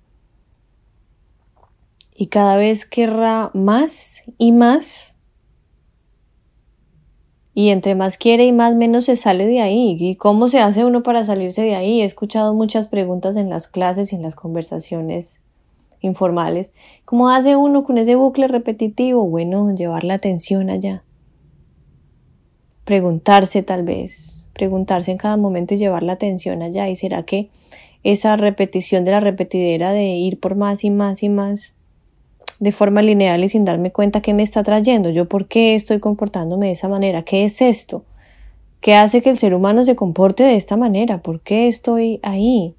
y 2.14 2.26
cada 2.26 2.56
vez 2.56 2.84
querrá 2.84 3.50
más 3.54 4.22
y 4.36 4.52
más 4.52 5.16
y 7.54 7.70
entre 7.70 7.94
más 7.94 8.18
quiere 8.18 8.46
y 8.46 8.52
más 8.52 8.74
menos 8.74 9.06
se 9.06 9.16
sale 9.16 9.46
de 9.46 9.60
ahí. 9.60 9.96
¿Y 9.98 10.16
cómo 10.16 10.48
se 10.48 10.60
hace 10.60 10.84
uno 10.84 11.02
para 11.02 11.24
salirse 11.24 11.62
de 11.62 11.74
ahí? 11.74 12.02
He 12.02 12.04
escuchado 12.04 12.54
muchas 12.54 12.88
preguntas 12.88 13.36
en 13.36 13.50
las 13.50 13.68
clases 13.68 14.12
y 14.12 14.16
en 14.16 14.22
las 14.22 14.34
conversaciones 14.34 15.40
informales. 16.00 16.72
¿Cómo 17.04 17.28
hace 17.28 17.56
uno 17.56 17.84
con 17.84 17.98
ese 17.98 18.16
bucle 18.16 18.48
repetitivo? 18.48 19.26
Bueno, 19.26 19.74
llevar 19.74 20.04
la 20.04 20.14
atención 20.14 20.70
allá. 20.70 21.04
Preguntarse 22.84 23.62
tal 23.62 23.82
vez, 23.84 24.48
preguntarse 24.52 25.10
en 25.10 25.18
cada 25.18 25.36
momento 25.36 25.74
y 25.74 25.78
llevar 25.78 26.02
la 26.02 26.12
atención 26.12 26.62
allá. 26.62 26.88
¿Y 26.88 26.96
será 26.96 27.22
que 27.22 27.50
esa 28.02 28.36
repetición 28.36 29.04
de 29.04 29.10
la 29.10 29.20
repetidera 29.20 29.92
de 29.92 30.04
ir 30.04 30.40
por 30.40 30.56
más 30.56 30.84
y 30.84 30.90
más 30.90 31.22
y 31.22 31.28
más 31.28 31.74
de 32.60 32.72
forma 32.72 33.02
lineal 33.02 33.42
y 33.42 33.48
sin 33.48 33.64
darme 33.64 33.90
cuenta 33.90 34.20
qué 34.20 34.34
me 34.34 34.42
está 34.42 34.62
trayendo, 34.62 35.10
yo 35.10 35.26
por 35.26 35.46
qué 35.46 35.74
estoy 35.74 35.98
comportándome 35.98 36.66
de 36.66 36.72
esa 36.72 36.88
manera, 36.88 37.22
qué 37.22 37.44
es 37.44 37.62
esto, 37.62 38.04
qué 38.80 38.94
hace 38.94 39.22
que 39.22 39.30
el 39.30 39.38
ser 39.38 39.54
humano 39.54 39.82
se 39.84 39.96
comporte 39.96 40.44
de 40.44 40.56
esta 40.56 40.76
manera, 40.76 41.22
por 41.22 41.40
qué 41.40 41.66
estoy 41.66 42.20
ahí. 42.22 42.76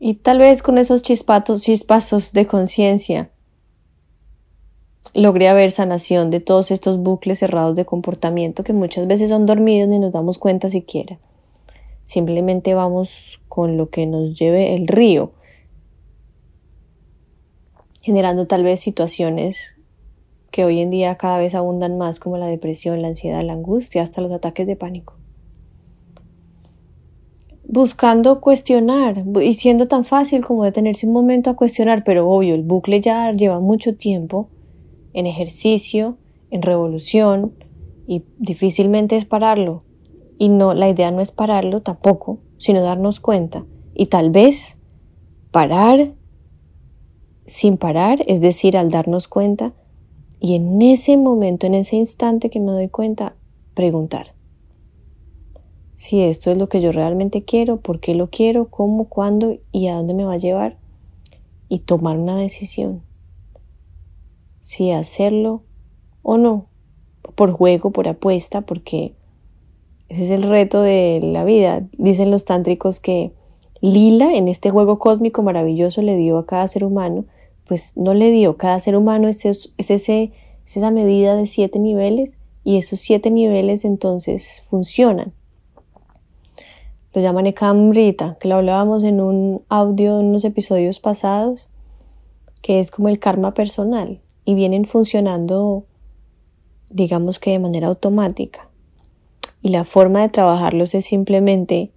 Y 0.00 0.14
tal 0.14 0.38
vez 0.38 0.62
con 0.62 0.78
esos 0.78 1.02
chispatos, 1.02 1.62
chispazos 1.62 2.32
de 2.32 2.46
conciencia 2.46 3.30
logré 5.14 5.48
haber 5.48 5.70
sanación 5.70 6.30
de 6.30 6.40
todos 6.40 6.70
estos 6.70 6.98
bucles 6.98 7.38
cerrados 7.38 7.74
de 7.74 7.84
comportamiento 7.84 8.62
que 8.62 8.72
muchas 8.72 9.06
veces 9.06 9.30
son 9.30 9.46
dormidos 9.46 9.88
ni 9.88 9.98
nos 9.98 10.12
damos 10.12 10.38
cuenta 10.38 10.68
siquiera. 10.68 11.18
Simplemente 12.04 12.74
vamos 12.74 13.40
con 13.48 13.76
lo 13.76 13.90
que 13.90 14.06
nos 14.06 14.38
lleve 14.38 14.74
el 14.74 14.86
río 14.86 15.32
generando 18.08 18.46
tal 18.46 18.64
vez 18.64 18.80
situaciones 18.80 19.76
que 20.50 20.64
hoy 20.64 20.80
en 20.80 20.88
día 20.88 21.16
cada 21.16 21.36
vez 21.36 21.54
abundan 21.54 21.98
más 21.98 22.20
como 22.20 22.38
la 22.38 22.46
depresión, 22.46 23.02
la 23.02 23.08
ansiedad, 23.08 23.42
la 23.42 23.52
angustia, 23.52 24.00
hasta 24.00 24.22
los 24.22 24.32
ataques 24.32 24.66
de 24.66 24.76
pánico. 24.76 25.17
Buscando 27.70 28.40
cuestionar 28.40 29.24
y 29.42 29.52
siendo 29.52 29.88
tan 29.88 30.04
fácil 30.04 30.42
como 30.42 30.64
detenerse 30.64 31.06
un 31.06 31.12
momento 31.12 31.50
a 31.50 31.54
cuestionar, 31.54 32.02
pero 32.02 32.26
obvio, 32.26 32.54
el 32.54 32.62
bucle 32.62 33.02
ya 33.02 33.30
lleva 33.30 33.60
mucho 33.60 33.94
tiempo 33.94 34.48
en 35.12 35.26
ejercicio, 35.26 36.16
en 36.50 36.62
revolución 36.62 37.52
y 38.06 38.24
difícilmente 38.38 39.16
es 39.16 39.26
pararlo. 39.26 39.82
Y 40.38 40.48
no, 40.48 40.72
la 40.72 40.88
idea 40.88 41.10
no 41.10 41.20
es 41.20 41.30
pararlo 41.30 41.82
tampoco, 41.82 42.38
sino 42.56 42.80
darnos 42.80 43.20
cuenta 43.20 43.66
y 43.94 44.06
tal 44.06 44.30
vez 44.30 44.78
parar 45.50 46.14
sin 47.44 47.76
parar, 47.76 48.24
es 48.26 48.40
decir, 48.40 48.78
al 48.78 48.90
darnos 48.90 49.28
cuenta, 49.28 49.74
y 50.40 50.54
en 50.54 50.80
ese 50.80 51.18
momento, 51.18 51.66
en 51.66 51.74
ese 51.74 51.96
instante 51.96 52.48
que 52.48 52.60
me 52.60 52.72
doy 52.72 52.88
cuenta, 52.88 53.34
preguntar 53.74 54.37
si 55.98 56.22
esto 56.22 56.50
es 56.50 56.56
lo 56.56 56.70
que 56.70 56.80
yo 56.80 56.90
realmente 56.90 57.44
quiero, 57.44 57.76
por 57.76 58.00
qué 58.00 58.14
lo 58.14 58.30
quiero, 58.30 58.70
cómo, 58.70 59.04
cuándo 59.04 59.58
y 59.70 59.88
a 59.88 59.96
dónde 59.96 60.14
me 60.14 60.24
va 60.24 60.32
a 60.32 60.38
llevar, 60.38 60.78
y 61.68 61.80
tomar 61.80 62.16
una 62.16 62.38
decisión. 62.38 63.02
Si 64.58 64.90
hacerlo 64.90 65.62
o 66.22 66.38
no, 66.38 66.64
por 67.34 67.52
juego, 67.52 67.90
por 67.90 68.08
apuesta, 68.08 68.62
porque 68.62 69.12
ese 70.08 70.24
es 70.24 70.30
el 70.30 70.44
reto 70.44 70.80
de 70.80 71.20
la 71.22 71.44
vida. 71.44 71.86
Dicen 71.98 72.30
los 72.30 72.46
tántricos 72.46 73.00
que 73.00 73.34
Lila, 73.82 74.32
en 74.34 74.48
este 74.48 74.70
juego 74.70 74.98
cósmico 74.98 75.42
maravilloso, 75.42 76.00
le 76.00 76.16
dio 76.16 76.38
a 76.38 76.46
cada 76.46 76.66
ser 76.66 76.84
humano 76.84 77.26
pues 77.68 77.92
no 77.96 78.14
le 78.14 78.32
dio. 78.32 78.56
Cada 78.56 78.80
ser 78.80 78.96
humano 78.96 79.28
es, 79.28 79.44
esa 79.76 80.90
medida 80.90 81.36
de 81.36 81.46
siete 81.46 81.78
niveles 81.78 82.38
y 82.64 82.78
esos 82.78 82.98
siete 82.98 83.30
niveles 83.30 83.84
entonces 83.84 84.64
funcionan. 84.66 85.34
Lo 87.18 87.24
llaman 87.24 87.48
Ekamrita, 87.48 88.36
que 88.38 88.46
lo 88.46 88.54
hablábamos 88.54 89.02
en 89.02 89.20
un 89.20 89.62
audio 89.68 90.20
en 90.20 90.26
unos 90.26 90.44
episodios 90.44 91.00
pasados, 91.00 91.68
que 92.62 92.78
es 92.78 92.92
como 92.92 93.08
el 93.08 93.18
karma 93.18 93.54
personal 93.54 94.20
y 94.44 94.54
vienen 94.54 94.84
funcionando, 94.84 95.84
digamos 96.90 97.40
que 97.40 97.50
de 97.50 97.58
manera 97.58 97.88
automática. 97.88 98.68
Y 99.62 99.70
la 99.70 99.84
forma 99.84 100.22
de 100.22 100.28
trabajarlos 100.28 100.94
es 100.94 101.06
simplemente 101.06 101.90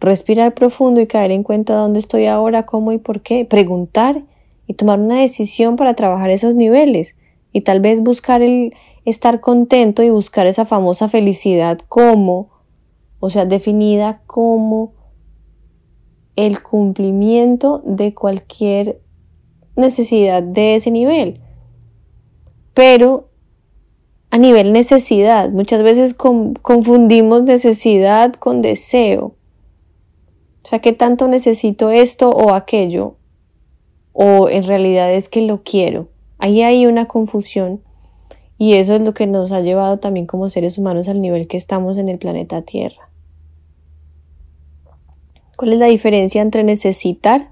respirar 0.00 0.54
profundo 0.54 1.00
y 1.00 1.06
caer 1.06 1.30
en 1.30 1.44
cuenta 1.44 1.76
dónde 1.76 2.00
estoy 2.00 2.26
ahora, 2.26 2.66
cómo 2.66 2.90
y 2.90 2.98
por 2.98 3.20
qué, 3.20 3.44
preguntar 3.44 4.24
y 4.66 4.74
tomar 4.74 4.98
una 4.98 5.20
decisión 5.20 5.76
para 5.76 5.94
trabajar 5.94 6.30
esos 6.30 6.56
niveles 6.56 7.14
y 7.52 7.60
tal 7.60 7.78
vez 7.78 8.00
buscar 8.00 8.42
el 8.42 8.74
estar 9.04 9.40
contento 9.40 10.02
y 10.02 10.10
buscar 10.10 10.48
esa 10.48 10.64
famosa 10.64 11.06
felicidad 11.06 11.78
como, 11.88 12.48
o 13.24 13.30
sea, 13.30 13.46
definida 13.46 14.20
como 14.26 14.92
el 16.36 16.62
cumplimiento 16.62 17.80
de 17.86 18.12
cualquier 18.12 19.00
necesidad 19.76 20.42
de 20.42 20.74
ese 20.74 20.90
nivel. 20.90 21.40
Pero 22.74 23.30
a 24.28 24.36
nivel 24.36 24.74
necesidad, 24.74 25.48
muchas 25.48 25.82
veces 25.82 26.12
confundimos 26.12 27.44
necesidad 27.44 28.34
con 28.34 28.60
deseo. 28.60 29.36
O 30.62 30.68
sea, 30.68 30.80
¿qué 30.80 30.92
tanto 30.92 31.26
necesito 31.26 31.88
esto 31.88 32.28
o 32.28 32.52
aquello? 32.52 33.16
O 34.12 34.50
en 34.50 34.64
realidad 34.64 35.10
es 35.10 35.30
que 35.30 35.40
lo 35.40 35.62
quiero. 35.62 36.08
Ahí 36.36 36.60
hay 36.60 36.84
una 36.84 37.06
confusión 37.06 37.80
y 38.58 38.74
eso 38.74 38.94
es 38.94 39.00
lo 39.00 39.14
que 39.14 39.26
nos 39.26 39.50
ha 39.50 39.62
llevado 39.62 39.98
también 39.98 40.26
como 40.26 40.50
seres 40.50 40.76
humanos 40.76 41.08
al 41.08 41.20
nivel 41.20 41.48
que 41.48 41.56
estamos 41.56 41.96
en 41.96 42.10
el 42.10 42.18
planeta 42.18 42.60
Tierra. 42.60 43.13
¿Cuál 45.56 45.72
es 45.74 45.78
la 45.78 45.86
diferencia 45.86 46.42
entre 46.42 46.64
necesitar 46.64 47.50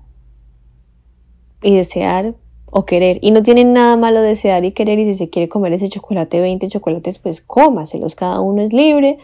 y 1.62 1.77
desear 1.77 2.35
o 2.67 2.85
querer? 2.85 3.19
Y 3.23 3.31
no 3.31 3.43
tiene 3.43 3.65
nada 3.65 3.97
malo 3.97 4.21
desear 4.21 4.65
y 4.65 4.73
querer 4.73 4.99
y 4.99 5.05
si 5.05 5.15
se 5.15 5.31
quiere 5.31 5.49
comer 5.49 5.73
ese 5.73 5.88
chocolate, 5.88 6.41
20 6.41 6.69
chocolates, 6.69 7.19
pues 7.19 7.41
cómaselos. 7.41 8.15
Cada 8.15 8.41
uno 8.41 8.62
es 8.62 8.73
libre 8.73 9.19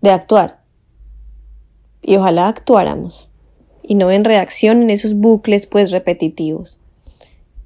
de 0.00 0.10
actuar 0.10 0.60
y 2.02 2.16
ojalá 2.16 2.46
actuáramos 2.46 3.28
y 3.82 3.96
no 3.96 4.10
en 4.10 4.24
reacción 4.24 4.82
en 4.82 4.90
esos 4.90 5.14
bucles 5.14 5.66
pues 5.66 5.90
repetitivos. 5.90 6.78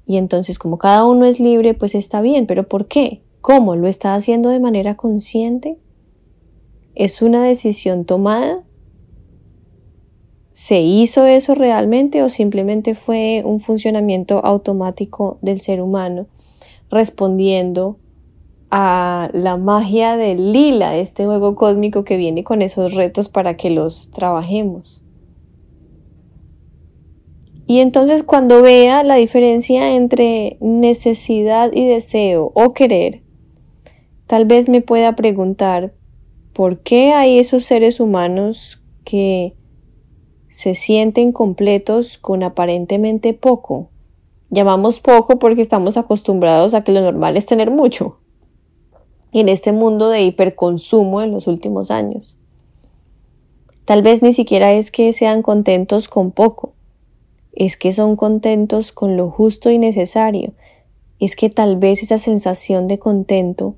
Y 0.07 0.17
entonces 0.17 0.57
como 0.57 0.77
cada 0.77 1.05
uno 1.05 1.25
es 1.25 1.39
libre 1.39 1.73
pues 1.73 1.93
está 1.93 2.21
bien, 2.21 2.47
pero 2.47 2.67
¿por 2.67 2.87
qué? 2.87 3.21
¿Cómo? 3.41 3.75
¿Lo 3.75 3.87
está 3.87 4.15
haciendo 4.15 4.49
de 4.49 4.59
manera 4.59 4.95
consciente? 4.95 5.77
¿Es 6.95 7.21
una 7.21 7.43
decisión 7.43 8.05
tomada? 8.05 8.63
¿Se 10.61 10.79
hizo 10.79 11.25
eso 11.25 11.55
realmente 11.55 12.21
o 12.21 12.29
simplemente 12.29 12.93
fue 12.93 13.41
un 13.43 13.59
funcionamiento 13.59 14.45
automático 14.45 15.39
del 15.41 15.59
ser 15.59 15.81
humano 15.81 16.27
respondiendo 16.91 17.97
a 18.69 19.31
la 19.33 19.57
magia 19.57 20.17
del 20.17 20.51
lila, 20.51 20.97
este 20.97 21.25
juego 21.25 21.55
cósmico 21.55 22.03
que 22.03 22.15
viene 22.15 22.43
con 22.43 22.61
esos 22.61 22.93
retos 22.93 23.27
para 23.27 23.57
que 23.57 23.71
los 23.71 24.11
trabajemos. 24.11 25.01
Y 27.65 27.79
entonces 27.79 28.21
cuando 28.21 28.61
vea 28.61 29.03
la 29.03 29.15
diferencia 29.15 29.95
entre 29.95 30.57
necesidad 30.61 31.71
y 31.73 31.87
deseo 31.87 32.51
o 32.53 32.73
querer, 32.75 33.23
tal 34.27 34.45
vez 34.45 34.69
me 34.69 34.81
pueda 34.81 35.15
preguntar 35.15 35.95
por 36.53 36.81
qué 36.81 37.13
hay 37.13 37.39
esos 37.39 37.65
seres 37.65 37.99
humanos 37.99 38.79
que 39.03 39.55
se 40.51 40.75
sienten 40.75 41.31
completos 41.31 42.17
con 42.17 42.43
aparentemente 42.43 43.33
poco. 43.33 43.87
Llamamos 44.49 44.99
poco 44.99 45.39
porque 45.39 45.61
estamos 45.61 45.95
acostumbrados 45.95 46.73
a 46.73 46.83
que 46.83 46.91
lo 46.91 46.99
normal 46.99 47.37
es 47.37 47.45
tener 47.45 47.71
mucho 47.71 48.17
en 49.31 49.47
este 49.47 49.71
mundo 49.71 50.09
de 50.09 50.23
hiperconsumo 50.23 51.21
en 51.21 51.31
los 51.31 51.47
últimos 51.47 51.89
años. 51.89 52.37
Tal 53.85 54.01
vez 54.01 54.21
ni 54.21 54.33
siquiera 54.33 54.73
es 54.73 54.91
que 54.91 55.13
sean 55.13 55.41
contentos 55.41 56.09
con 56.09 56.31
poco, 56.31 56.73
es 57.53 57.77
que 57.77 57.93
son 57.93 58.17
contentos 58.17 58.91
con 58.91 59.15
lo 59.15 59.31
justo 59.31 59.71
y 59.71 59.77
necesario, 59.77 60.51
es 61.19 61.37
que 61.37 61.49
tal 61.49 61.77
vez 61.77 62.03
esa 62.03 62.17
sensación 62.17 62.89
de 62.89 62.99
contento 62.99 63.75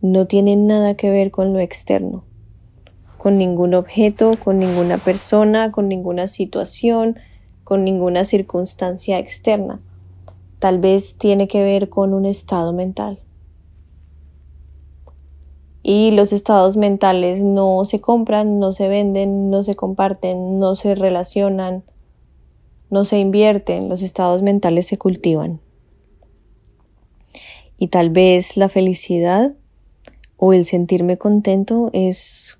no 0.00 0.26
tiene 0.26 0.56
nada 0.56 0.96
que 0.96 1.10
ver 1.10 1.30
con 1.30 1.52
lo 1.52 1.60
externo, 1.60 2.24
con 3.22 3.38
ningún 3.38 3.74
objeto, 3.74 4.32
con 4.42 4.58
ninguna 4.58 4.98
persona, 4.98 5.70
con 5.70 5.86
ninguna 5.86 6.26
situación, 6.26 7.20
con 7.62 7.84
ninguna 7.84 8.24
circunstancia 8.24 9.20
externa. 9.20 9.80
Tal 10.58 10.80
vez 10.80 11.14
tiene 11.18 11.46
que 11.46 11.62
ver 11.62 11.88
con 11.88 12.14
un 12.14 12.26
estado 12.26 12.72
mental. 12.72 13.20
Y 15.84 16.10
los 16.10 16.32
estados 16.32 16.76
mentales 16.76 17.42
no 17.42 17.84
se 17.84 18.00
compran, 18.00 18.58
no 18.58 18.72
se 18.72 18.88
venden, 18.88 19.50
no 19.50 19.62
se 19.62 19.76
comparten, 19.76 20.58
no 20.58 20.74
se 20.74 20.96
relacionan, 20.96 21.84
no 22.90 23.04
se 23.04 23.20
invierten, 23.20 23.88
los 23.88 24.02
estados 24.02 24.42
mentales 24.42 24.88
se 24.88 24.98
cultivan. 24.98 25.60
Y 27.78 27.86
tal 27.86 28.10
vez 28.10 28.56
la 28.56 28.68
felicidad 28.68 29.54
o 30.38 30.52
el 30.52 30.64
sentirme 30.64 31.18
contento 31.18 31.88
es 31.92 32.58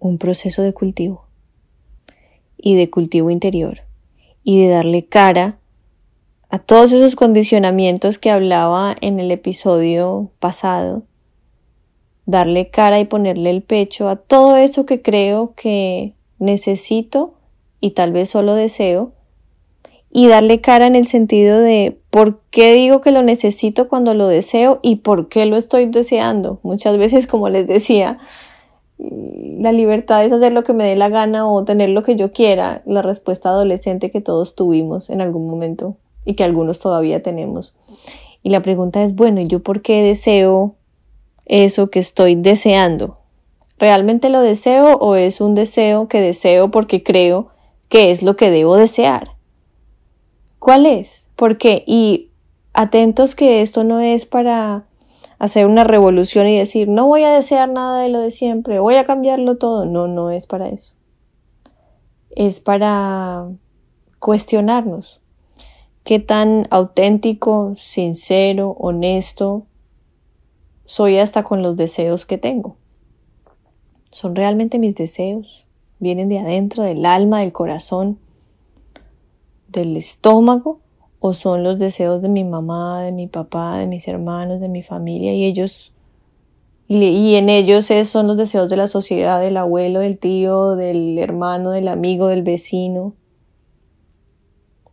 un 0.00 0.18
proceso 0.18 0.62
de 0.62 0.72
cultivo 0.72 1.26
y 2.56 2.74
de 2.74 2.90
cultivo 2.90 3.30
interior 3.30 3.82
y 4.42 4.62
de 4.62 4.68
darle 4.70 5.04
cara 5.04 5.58
a 6.48 6.58
todos 6.58 6.90
esos 6.90 7.14
condicionamientos 7.14 8.18
que 8.18 8.30
hablaba 8.30 8.96
en 9.00 9.20
el 9.20 9.30
episodio 9.30 10.32
pasado, 10.40 11.04
darle 12.26 12.70
cara 12.70 12.98
y 12.98 13.04
ponerle 13.04 13.50
el 13.50 13.62
pecho 13.62 14.08
a 14.08 14.16
todo 14.16 14.56
eso 14.56 14.84
que 14.84 15.00
creo 15.00 15.54
que 15.54 16.14
necesito 16.40 17.34
y 17.80 17.92
tal 17.92 18.12
vez 18.12 18.30
solo 18.30 18.54
deseo, 18.54 19.12
y 20.12 20.26
darle 20.26 20.60
cara 20.60 20.86
en 20.86 20.96
el 20.96 21.06
sentido 21.06 21.60
de 21.60 21.96
por 22.10 22.40
qué 22.50 22.74
digo 22.74 23.00
que 23.00 23.12
lo 23.12 23.22
necesito 23.22 23.88
cuando 23.88 24.12
lo 24.14 24.26
deseo 24.26 24.80
y 24.82 24.96
por 24.96 25.28
qué 25.28 25.46
lo 25.46 25.56
estoy 25.56 25.86
deseando. 25.86 26.58
Muchas 26.64 26.98
veces, 26.98 27.28
como 27.28 27.48
les 27.48 27.68
decía, 27.68 28.18
la 29.60 29.72
libertad 29.72 30.24
es 30.24 30.32
hacer 30.32 30.52
lo 30.52 30.64
que 30.64 30.72
me 30.72 30.84
dé 30.84 30.96
la 30.96 31.08
gana 31.08 31.48
o 31.48 31.64
tener 31.64 31.90
lo 31.90 32.02
que 32.02 32.16
yo 32.16 32.32
quiera, 32.32 32.82
la 32.86 33.02
respuesta 33.02 33.50
adolescente 33.50 34.10
que 34.10 34.20
todos 34.20 34.54
tuvimos 34.54 35.10
en 35.10 35.20
algún 35.20 35.48
momento 35.48 35.96
y 36.24 36.34
que 36.34 36.44
algunos 36.44 36.78
todavía 36.78 37.22
tenemos. 37.22 37.74
Y 38.42 38.50
la 38.50 38.62
pregunta 38.62 39.02
es, 39.02 39.14
bueno, 39.14 39.40
¿y 39.40 39.46
yo 39.46 39.60
por 39.60 39.82
qué 39.82 40.02
deseo 40.02 40.76
eso 41.46 41.90
que 41.90 41.98
estoy 41.98 42.34
deseando? 42.34 43.18
¿Realmente 43.78 44.28
lo 44.28 44.40
deseo 44.40 44.96
o 44.96 45.16
es 45.16 45.40
un 45.40 45.54
deseo 45.54 46.08
que 46.08 46.20
deseo 46.20 46.70
porque 46.70 47.02
creo 47.02 47.48
que 47.88 48.10
es 48.10 48.22
lo 48.22 48.36
que 48.36 48.50
debo 48.50 48.76
desear? 48.76 49.36
¿Cuál 50.58 50.84
es? 50.84 51.30
¿Por 51.36 51.56
qué? 51.56 51.84
Y 51.86 52.30
atentos 52.74 53.34
que 53.34 53.62
esto 53.62 53.84
no 53.84 54.00
es 54.00 54.26
para 54.26 54.84
hacer 55.40 55.66
una 55.66 55.82
revolución 55.82 56.46
y 56.46 56.56
decir, 56.56 56.86
no 56.86 57.06
voy 57.06 57.24
a 57.24 57.32
desear 57.32 57.68
nada 57.68 58.00
de 58.00 58.10
lo 58.10 58.20
de 58.20 58.30
siempre, 58.30 58.78
voy 58.78 58.94
a 58.94 59.04
cambiarlo 59.04 59.56
todo. 59.56 59.86
No, 59.86 60.06
no 60.06 60.30
es 60.30 60.46
para 60.46 60.68
eso. 60.68 60.94
Es 62.30 62.60
para 62.60 63.48
cuestionarnos 64.20 65.20
qué 66.04 66.20
tan 66.20 66.68
auténtico, 66.70 67.72
sincero, 67.76 68.76
honesto 68.78 69.66
soy 70.90 71.18
hasta 71.18 71.44
con 71.44 71.62
los 71.62 71.76
deseos 71.76 72.26
que 72.26 72.36
tengo. 72.36 72.76
¿Son 74.10 74.34
realmente 74.34 74.78
mis 74.80 74.96
deseos? 74.96 75.68
¿Vienen 76.00 76.28
de 76.28 76.40
adentro, 76.40 76.82
del 76.82 77.06
alma, 77.06 77.40
del 77.40 77.52
corazón, 77.52 78.18
del 79.68 79.96
estómago? 79.96 80.80
O 81.20 81.34
son 81.34 81.62
los 81.62 81.78
deseos 81.78 82.22
de 82.22 82.28
mi 82.28 82.44
mamá, 82.44 83.02
de 83.02 83.12
mi 83.12 83.28
papá, 83.28 83.78
de 83.78 83.86
mis 83.86 84.08
hermanos, 84.08 84.60
de 84.60 84.68
mi 84.68 84.82
familia 84.82 85.32
y 85.32 85.44
ellos 85.44 85.92
y, 86.92 87.36
en 87.36 87.50
ellos 87.50 87.88
son 88.02 88.26
los 88.26 88.36
deseos 88.36 88.68
de 88.68 88.76
la 88.76 88.88
sociedad, 88.88 89.40
del 89.40 89.58
abuelo, 89.58 90.00
del 90.00 90.18
tío, 90.18 90.74
del 90.74 91.18
hermano, 91.20 91.70
del 91.70 91.86
amigo, 91.86 92.26
del 92.26 92.42
vecino, 92.42 93.14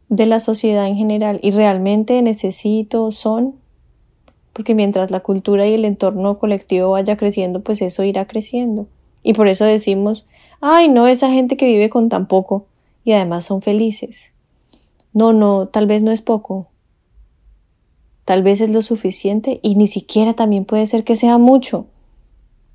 de 0.08 0.28
la 0.28 0.40
sociedad 0.40 0.86
en 0.86 0.96
general. 0.96 1.40
Y 1.42 1.50
realmente 1.50 2.22
necesito, 2.22 3.12
son, 3.12 3.56
porque 4.54 4.76
mientras 4.76 5.10
la 5.10 5.22
cultura 5.22 5.66
y 5.66 5.74
el 5.74 5.86
entorno 5.86 6.38
colectivo 6.38 6.92
vaya 6.92 7.18
creciendo, 7.18 7.62
pues 7.62 7.82
eso 7.82 8.04
irá 8.04 8.28
creciendo. 8.28 8.86
Y 9.24 9.34
por 9.34 9.48
eso 9.48 9.66
decimos, 9.66 10.28
ay, 10.62 10.90
no, 10.90 11.08
esa 11.08 11.32
gente 11.32 11.58
que 11.58 11.66
vive 11.66 11.90
con 11.90 12.10
tan 12.10 12.28
poco 12.28 12.68
y 13.04 13.13
además 13.13 13.46
son 13.46 13.63
felices. 13.63 14.36
No, 15.17 15.34
no, 15.34 15.67
tal 15.67 15.88
vez 15.88 16.03
no 16.03 16.12
es 16.12 16.21
poco. 16.21 16.67
Tal 18.23 18.43
vez 18.43 18.62
es 18.62 18.69
lo 18.69 18.84
suficiente 18.84 19.60
y 19.63 19.73
ni 19.73 19.88
siquiera 19.88 20.36
también 20.36 20.63
puede 20.63 20.86
ser 20.86 21.03
que 21.03 21.15
sea 21.15 21.39
mucho. 21.39 21.88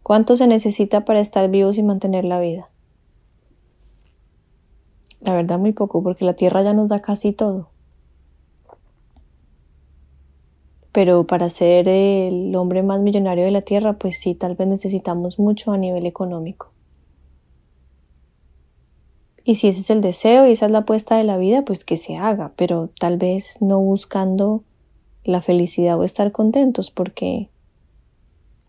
¿Cuánto 0.02 0.34
se 0.34 0.48
necesita 0.48 1.04
para 1.04 1.20
estar 1.20 1.48
vivos 1.48 1.78
y 1.78 1.84
mantener 1.84 2.24
la 2.24 2.40
vida? 2.40 2.68
La 5.20 5.34
verdad 5.34 5.60
muy 5.60 5.70
poco, 5.70 6.02
porque 6.02 6.24
la 6.24 6.34
tierra 6.34 6.64
ya 6.64 6.74
nos 6.74 6.88
da 6.88 7.00
casi 7.00 7.30
todo. 7.30 7.68
Pero 10.90 11.28
para 11.28 11.48
ser 11.48 11.88
el 11.88 12.56
hombre 12.56 12.82
más 12.82 12.98
millonario 12.98 13.44
de 13.44 13.52
la 13.52 13.62
tierra, 13.62 13.92
pues 13.92 14.18
sí, 14.18 14.34
tal 14.34 14.56
vez 14.56 14.66
necesitamos 14.66 15.38
mucho 15.38 15.70
a 15.70 15.78
nivel 15.78 16.06
económico. 16.06 16.72
Y 19.44 19.56
si 19.56 19.68
ese 19.68 19.80
es 19.80 19.90
el 19.90 20.00
deseo 20.00 20.46
y 20.46 20.52
esa 20.52 20.66
es 20.66 20.72
la 20.72 20.78
apuesta 20.78 21.16
de 21.16 21.24
la 21.24 21.36
vida, 21.36 21.62
pues 21.62 21.84
que 21.84 21.96
se 21.96 22.16
haga, 22.16 22.52
pero 22.56 22.90
tal 22.98 23.16
vez 23.16 23.56
no 23.60 23.80
buscando 23.80 24.62
la 25.24 25.40
felicidad 25.40 25.98
o 25.98 26.04
estar 26.04 26.32
contentos, 26.32 26.90
porque 26.90 27.48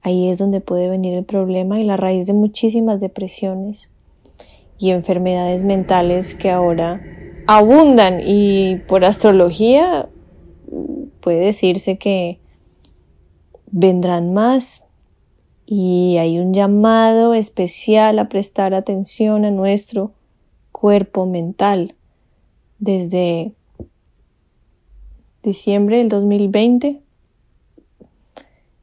ahí 0.02 0.30
es 0.30 0.38
donde 0.38 0.62
puede 0.62 0.90
venir 0.90 1.14
el 1.14 1.26
problema 1.26 1.80
y 1.80 1.84
la 1.84 1.98
raíz 1.98 2.26
de 2.26 2.34
muchísimas 2.34 3.00
depresiones 3.00 3.90
y 4.78 4.92
enfermedades 4.92 5.64
mentales 5.64 6.36
que 6.36 6.52
ahora 6.52 7.02
abundan. 7.48 8.20
Y 8.26 8.78
por 8.88 9.06
astrología 9.06 10.10
puede 11.20 11.40
decirse 11.40 11.98
que 11.98 12.40
vendrán 13.72 14.34
más 14.34 14.84
y 15.66 16.18
hay 16.20 16.38
un 16.40 16.54
llamado 16.54 17.34
especial 17.34 18.20
a 18.20 18.30
prestar 18.30 18.74
atención 18.74 19.46
a 19.46 19.52
nuestro 19.52 20.12
cuerpo 20.84 21.26
mental 21.26 21.96
desde 22.78 23.54
diciembre 25.42 26.00
del 26.00 26.10
2020, 26.10 27.00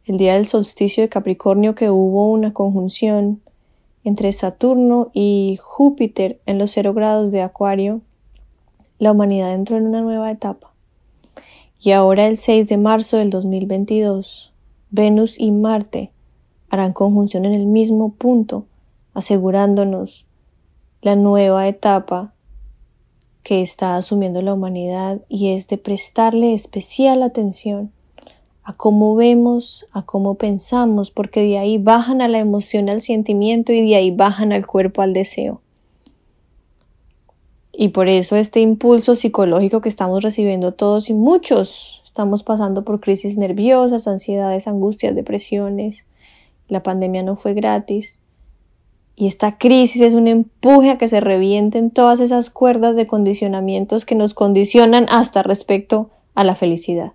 el 0.06 0.16
día 0.16 0.32
del 0.32 0.46
solsticio 0.46 1.02
de 1.02 1.10
Capricornio 1.10 1.74
que 1.74 1.90
hubo 1.90 2.30
una 2.30 2.54
conjunción 2.54 3.42
entre 4.02 4.32
Saturno 4.32 5.10
y 5.12 5.58
Júpiter 5.60 6.40
en 6.46 6.56
los 6.56 6.70
cero 6.70 6.94
grados 6.94 7.32
de 7.32 7.42
Acuario, 7.42 8.00
la 8.98 9.12
humanidad 9.12 9.52
entró 9.52 9.76
en 9.76 9.86
una 9.86 10.00
nueva 10.00 10.30
etapa. 10.30 10.72
Y 11.82 11.90
ahora 11.90 12.28
el 12.28 12.38
6 12.38 12.66
de 12.66 12.78
marzo 12.78 13.18
del 13.18 13.28
2022, 13.28 14.54
Venus 14.90 15.38
y 15.38 15.50
Marte 15.50 16.12
harán 16.70 16.94
conjunción 16.94 17.44
en 17.44 17.52
el 17.52 17.66
mismo 17.66 18.14
punto, 18.14 18.64
asegurándonos 19.12 20.24
la 21.02 21.16
nueva 21.16 21.66
etapa 21.66 22.32
que 23.42 23.62
está 23.62 23.96
asumiendo 23.96 24.42
la 24.42 24.54
humanidad 24.54 25.20
y 25.28 25.52
es 25.52 25.66
de 25.68 25.78
prestarle 25.78 26.52
especial 26.52 27.22
atención 27.22 27.90
a 28.62 28.74
cómo 28.74 29.16
vemos, 29.16 29.86
a 29.92 30.02
cómo 30.02 30.34
pensamos, 30.34 31.10
porque 31.10 31.40
de 31.42 31.58
ahí 31.58 31.78
bajan 31.78 32.20
a 32.20 32.28
la 32.28 32.38
emoción, 32.38 32.88
al 32.88 33.00
sentimiento 33.00 33.72
y 33.72 33.88
de 33.88 33.96
ahí 33.96 34.10
bajan 34.10 34.52
al 34.52 34.66
cuerpo, 34.66 35.02
al 35.02 35.12
deseo. 35.12 35.60
Y 37.72 37.88
por 37.88 38.08
eso 38.08 38.36
este 38.36 38.60
impulso 38.60 39.14
psicológico 39.14 39.80
que 39.80 39.88
estamos 39.88 40.22
recibiendo 40.22 40.72
todos 40.72 41.08
y 41.08 41.14
muchos 41.14 42.02
estamos 42.04 42.42
pasando 42.42 42.84
por 42.84 43.00
crisis 43.00 43.38
nerviosas, 43.38 44.06
ansiedades, 44.06 44.66
angustias, 44.66 45.14
depresiones. 45.14 46.04
La 46.68 46.82
pandemia 46.82 47.22
no 47.22 47.36
fue 47.36 47.54
gratis. 47.54 48.18
Y 49.20 49.26
esta 49.26 49.58
crisis 49.58 50.00
es 50.00 50.14
un 50.14 50.28
empuje 50.28 50.88
a 50.88 50.96
que 50.96 51.06
se 51.06 51.20
revienten 51.20 51.90
todas 51.90 52.20
esas 52.20 52.48
cuerdas 52.48 52.96
de 52.96 53.06
condicionamientos 53.06 54.06
que 54.06 54.14
nos 54.14 54.32
condicionan 54.32 55.04
hasta 55.10 55.42
respecto 55.42 56.08
a 56.34 56.42
la 56.42 56.54
felicidad. 56.54 57.12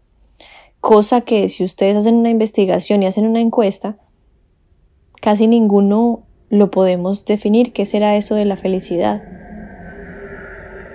Cosa 0.82 1.22
que 1.22 1.50
si 1.50 1.63
ustedes 1.63 1.96
hacen 1.96 2.13
una 2.13 2.30
investigación 2.30 3.02
y 3.02 3.08
hacen 3.08 3.26
una 3.26 3.41
encuesta, 3.41 3.98
casi 5.20 5.48
ninguno 5.48 6.22
lo 6.50 6.70
podemos 6.70 7.26
definir. 7.26 7.74
¿Qué 7.74 7.86
será 7.86 8.15
eso 8.15 8.36
de 8.36 8.46
la 8.46 8.56
felicidad? 8.56 9.24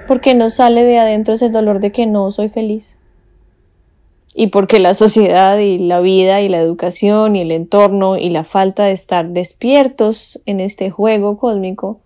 Porque 0.07 0.35
nos 0.35 0.55
sale 0.55 0.85
de 0.85 1.01
adentro 1.01 1.35
ese 1.35 1.49
dolor 1.49 1.81
de 1.81 1.90
que 1.90 2.07
no 2.07 2.31
soy 2.31 2.49
feliz 2.49 2.99
y 4.34 4.48
porque 4.48 4.78
la 4.78 4.94
sociedad 4.94 5.58
y 5.58 5.78
la 5.78 6.00
vida 6.00 6.40
y 6.40 6.48
la 6.48 6.58
educación 6.58 7.34
y 7.34 7.40
el 7.40 7.50
entorno 7.50 8.16
y 8.16 8.30
la 8.30 8.44
falta 8.44 8.84
de 8.84 8.92
estar 8.92 9.30
despiertos 9.30 10.40
en 10.46 10.60
este 10.60 10.90
juego 10.90 11.36
cósmico 11.38 12.00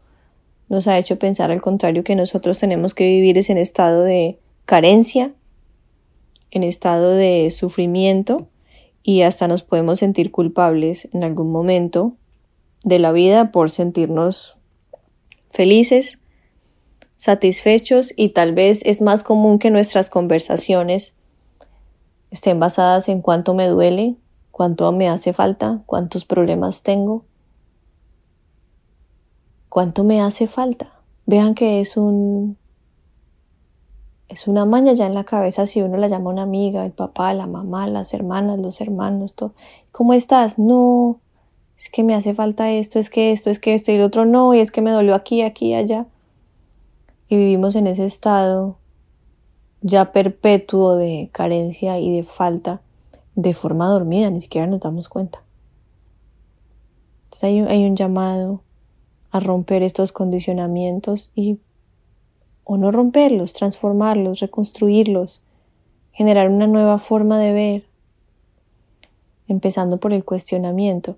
nos 0.68 0.88
ha 0.88 0.98
hecho 0.98 1.18
pensar 1.18 1.50
al 1.50 1.60
contrario 1.60 2.04
que 2.04 2.16
nosotros 2.16 2.58
tenemos 2.58 2.94
que 2.94 3.04
vivir 3.04 3.36
es 3.36 3.50
en 3.50 3.58
estado 3.58 4.02
de 4.02 4.38
carencia, 4.64 5.32
en 6.50 6.62
estado 6.62 7.10
de 7.10 7.50
sufrimiento 7.50 8.48
y 9.02 9.22
hasta 9.22 9.46
nos 9.46 9.62
podemos 9.62 9.98
sentir 9.98 10.30
culpables 10.30 11.08
en 11.12 11.24
algún 11.24 11.52
momento 11.52 12.14
de 12.84 12.98
la 12.98 13.12
vida 13.12 13.52
por 13.52 13.70
sentirnos 13.70 14.56
felices, 15.50 16.18
satisfechos 17.16 18.14
y 18.16 18.30
tal 18.30 18.54
vez 18.54 18.80
es 18.84 19.02
más 19.02 19.22
común 19.22 19.58
que 19.58 19.70
nuestras 19.70 20.08
conversaciones 20.08 21.14
estén 22.34 22.58
basadas 22.58 23.08
en 23.08 23.22
cuánto 23.22 23.54
me 23.54 23.68
duele, 23.68 24.16
cuánto 24.50 24.90
me 24.90 25.08
hace 25.08 25.32
falta, 25.32 25.82
cuántos 25.86 26.24
problemas 26.24 26.82
tengo, 26.82 27.24
cuánto 29.68 30.02
me 30.02 30.20
hace 30.20 30.48
falta. 30.48 30.90
Vean 31.26 31.54
que 31.54 31.80
es 31.80 31.96
un 31.96 32.58
es 34.28 34.48
una 34.48 34.64
maña 34.64 34.94
ya 34.94 35.06
en 35.06 35.14
la 35.14 35.22
cabeza 35.22 35.64
si 35.66 35.80
uno 35.80 35.96
la 35.96 36.08
llama 36.08 36.30
una 36.30 36.42
amiga, 36.42 36.84
el 36.84 36.90
papá, 36.90 37.32
la 37.34 37.46
mamá, 37.46 37.86
las 37.86 38.12
hermanas, 38.12 38.58
los 38.58 38.80
hermanos, 38.80 39.34
todo. 39.34 39.52
¿Cómo 39.92 40.12
estás? 40.12 40.58
No, 40.58 41.20
es 41.78 41.88
que 41.88 42.02
me 42.02 42.16
hace 42.16 42.34
falta 42.34 42.68
esto, 42.68 42.98
es 42.98 43.10
que 43.10 43.30
esto, 43.30 43.48
es 43.48 43.60
que 43.60 43.74
esto 43.74 43.92
y 43.92 43.94
el 43.94 44.02
otro 44.02 44.24
no, 44.24 44.54
y 44.54 44.58
es 44.58 44.72
que 44.72 44.82
me 44.82 44.90
dolió 44.90 45.14
aquí, 45.14 45.42
aquí, 45.42 45.72
allá. 45.72 46.06
Y 47.28 47.36
vivimos 47.36 47.76
en 47.76 47.86
ese 47.86 48.04
estado 48.04 48.76
ya 49.84 50.12
perpetuo 50.12 50.96
de 50.96 51.28
carencia 51.30 51.98
y 51.98 52.10
de 52.10 52.24
falta 52.24 52.80
de 53.34 53.52
forma 53.52 53.86
dormida, 53.86 54.30
ni 54.30 54.40
siquiera 54.40 54.66
nos 54.66 54.80
damos 54.80 55.10
cuenta. 55.10 55.42
Entonces 57.24 57.44
hay 57.44 57.60
un, 57.60 57.68
hay 57.68 57.84
un 57.84 57.94
llamado 57.94 58.62
a 59.30 59.40
romper 59.40 59.82
estos 59.82 60.10
condicionamientos 60.10 61.30
y 61.34 61.58
o 62.64 62.78
no 62.78 62.92
romperlos, 62.92 63.52
transformarlos, 63.52 64.40
reconstruirlos, 64.40 65.42
generar 66.12 66.48
una 66.48 66.66
nueva 66.66 66.98
forma 66.98 67.38
de 67.38 67.52
ver, 67.52 67.84
empezando 69.48 69.98
por 69.98 70.14
el 70.14 70.24
cuestionamiento. 70.24 71.16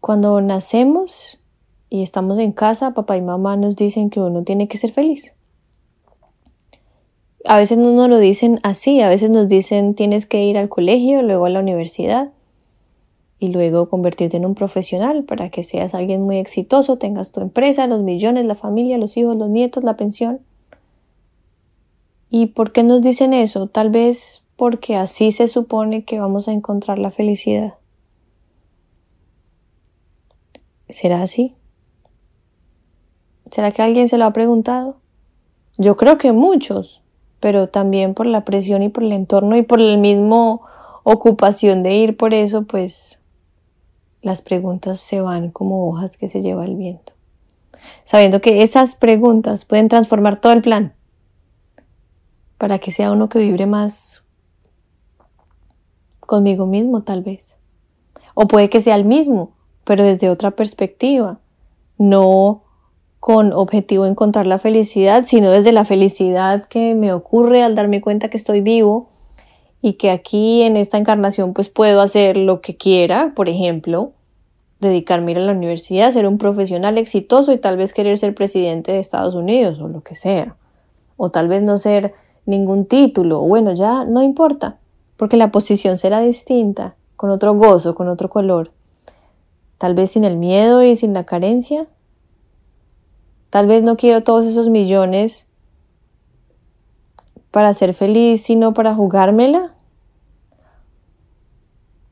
Cuando 0.00 0.40
nacemos 0.40 1.42
y 1.90 2.00
estamos 2.00 2.38
en 2.38 2.52
casa, 2.52 2.94
papá 2.94 3.18
y 3.18 3.20
mamá 3.20 3.58
nos 3.58 3.76
dicen 3.76 4.08
que 4.08 4.20
uno 4.20 4.44
tiene 4.44 4.66
que 4.66 4.78
ser 4.78 4.92
feliz. 4.92 5.35
A 7.46 7.58
veces 7.58 7.78
no 7.78 7.92
nos 7.92 8.08
lo 8.08 8.18
dicen 8.18 8.58
así, 8.62 9.00
a 9.00 9.08
veces 9.08 9.30
nos 9.30 9.48
dicen 9.48 9.94
tienes 9.94 10.26
que 10.26 10.44
ir 10.44 10.58
al 10.58 10.68
colegio, 10.68 11.22
luego 11.22 11.46
a 11.46 11.50
la 11.50 11.60
universidad 11.60 12.30
y 13.38 13.48
luego 13.48 13.88
convertirte 13.88 14.36
en 14.36 14.46
un 14.46 14.54
profesional 14.54 15.24
para 15.24 15.50
que 15.50 15.62
seas 15.62 15.94
alguien 15.94 16.22
muy 16.22 16.38
exitoso, 16.38 16.96
tengas 16.96 17.32
tu 17.32 17.40
empresa, 17.40 17.86
los 17.86 18.00
millones, 18.02 18.46
la 18.46 18.54
familia, 18.54 18.98
los 18.98 19.16
hijos, 19.16 19.36
los 19.36 19.48
nietos, 19.48 19.84
la 19.84 19.96
pensión. 19.96 20.40
¿Y 22.30 22.46
por 22.46 22.72
qué 22.72 22.82
nos 22.82 23.02
dicen 23.02 23.32
eso? 23.32 23.68
Tal 23.68 23.90
vez 23.90 24.42
porque 24.56 24.96
así 24.96 25.32
se 25.32 25.48
supone 25.48 26.04
que 26.04 26.18
vamos 26.18 26.48
a 26.48 26.52
encontrar 26.52 26.98
la 26.98 27.10
felicidad. 27.10 27.74
¿Será 30.88 31.22
así? 31.22 31.54
¿Será 33.50 33.70
que 33.70 33.82
alguien 33.82 34.08
se 34.08 34.18
lo 34.18 34.24
ha 34.24 34.32
preguntado? 34.32 34.96
Yo 35.78 35.96
creo 35.96 36.16
que 36.16 36.32
muchos, 36.32 37.02
pero 37.40 37.68
también 37.68 38.14
por 38.14 38.26
la 38.26 38.44
presión 38.44 38.82
y 38.82 38.88
por 38.88 39.04
el 39.04 39.12
entorno 39.12 39.56
y 39.56 39.62
por 39.62 39.80
la 39.80 39.96
misma 39.96 40.58
ocupación 41.02 41.82
de 41.82 41.94
ir 41.94 42.16
por 42.16 42.34
eso, 42.34 42.62
pues 42.62 43.20
las 44.22 44.42
preguntas 44.42 44.98
se 44.98 45.20
van 45.20 45.50
como 45.50 45.88
hojas 45.88 46.16
que 46.16 46.28
se 46.28 46.42
lleva 46.42 46.64
el 46.64 46.76
viento. 46.76 47.12
Sabiendo 48.02 48.40
que 48.40 48.62
esas 48.62 48.94
preguntas 48.94 49.64
pueden 49.64 49.88
transformar 49.88 50.40
todo 50.40 50.52
el 50.52 50.62
plan 50.62 50.94
para 52.58 52.78
que 52.78 52.90
sea 52.90 53.12
uno 53.12 53.28
que 53.28 53.38
vibre 53.38 53.66
más 53.66 54.24
conmigo 56.20 56.66
mismo 56.66 57.02
tal 57.02 57.22
vez. 57.22 57.58
O 58.34 58.48
puede 58.48 58.68
que 58.68 58.80
sea 58.80 58.96
el 58.96 59.04
mismo, 59.04 59.52
pero 59.84 60.02
desde 60.02 60.28
otra 60.28 60.50
perspectiva, 60.50 61.38
no 61.98 62.64
con 63.26 63.52
objetivo 63.52 64.06
encontrar 64.06 64.46
la 64.46 64.60
felicidad, 64.60 65.24
sino 65.26 65.50
desde 65.50 65.72
la 65.72 65.84
felicidad 65.84 66.66
que 66.66 66.94
me 66.94 67.12
ocurre 67.12 67.64
al 67.64 67.74
darme 67.74 68.00
cuenta 68.00 68.28
que 68.28 68.36
estoy 68.36 68.60
vivo 68.60 69.08
y 69.82 69.94
que 69.94 70.12
aquí 70.12 70.62
en 70.62 70.76
esta 70.76 70.96
encarnación 70.96 71.52
pues 71.52 71.68
puedo 71.68 72.00
hacer 72.02 72.36
lo 72.36 72.60
que 72.60 72.76
quiera, 72.76 73.32
por 73.34 73.48
ejemplo, 73.48 74.12
dedicarme 74.78 75.34
a, 75.34 75.40
la 75.40 75.50
universidad, 75.50 76.12
ser 76.12 76.28
un 76.28 76.38
profesional 76.38 76.98
exitoso 76.98 77.50
y 77.50 77.58
tal 77.58 77.76
vez 77.76 77.92
querer 77.92 78.16
ser 78.16 78.32
presidente 78.32 78.92
de 78.92 79.00
Estados 79.00 79.34
Unidos 79.34 79.80
o 79.80 79.88
lo 79.88 80.02
que 80.02 80.14
sea, 80.14 80.54
o 81.16 81.30
tal 81.32 81.48
vez 81.48 81.62
no 81.62 81.78
ser 81.78 82.14
ningún 82.44 82.86
título, 82.86 83.40
bueno, 83.40 83.74
ya 83.74 84.04
no 84.04 84.22
importa, 84.22 84.78
porque 85.16 85.36
la 85.36 85.50
posición 85.50 85.98
será 85.98 86.20
distinta, 86.20 86.94
con 87.16 87.30
otro 87.30 87.56
gozo, 87.56 87.96
con 87.96 88.06
otro 88.06 88.30
color 88.30 88.70
tal 89.78 89.94
vez 89.94 90.12
sin 90.12 90.24
el 90.24 90.36
miedo 90.36 90.82
y 90.82 90.96
sin 90.96 91.12
la 91.12 91.24
carencia. 91.24 91.86
Tal 93.50 93.66
vez 93.66 93.82
no 93.82 93.96
quiero 93.96 94.22
todos 94.22 94.44
esos 94.46 94.68
millones 94.68 95.46
para 97.50 97.72
ser 97.72 97.94
feliz, 97.94 98.42
sino 98.42 98.74
para 98.74 98.94
jugármela. 98.94 99.74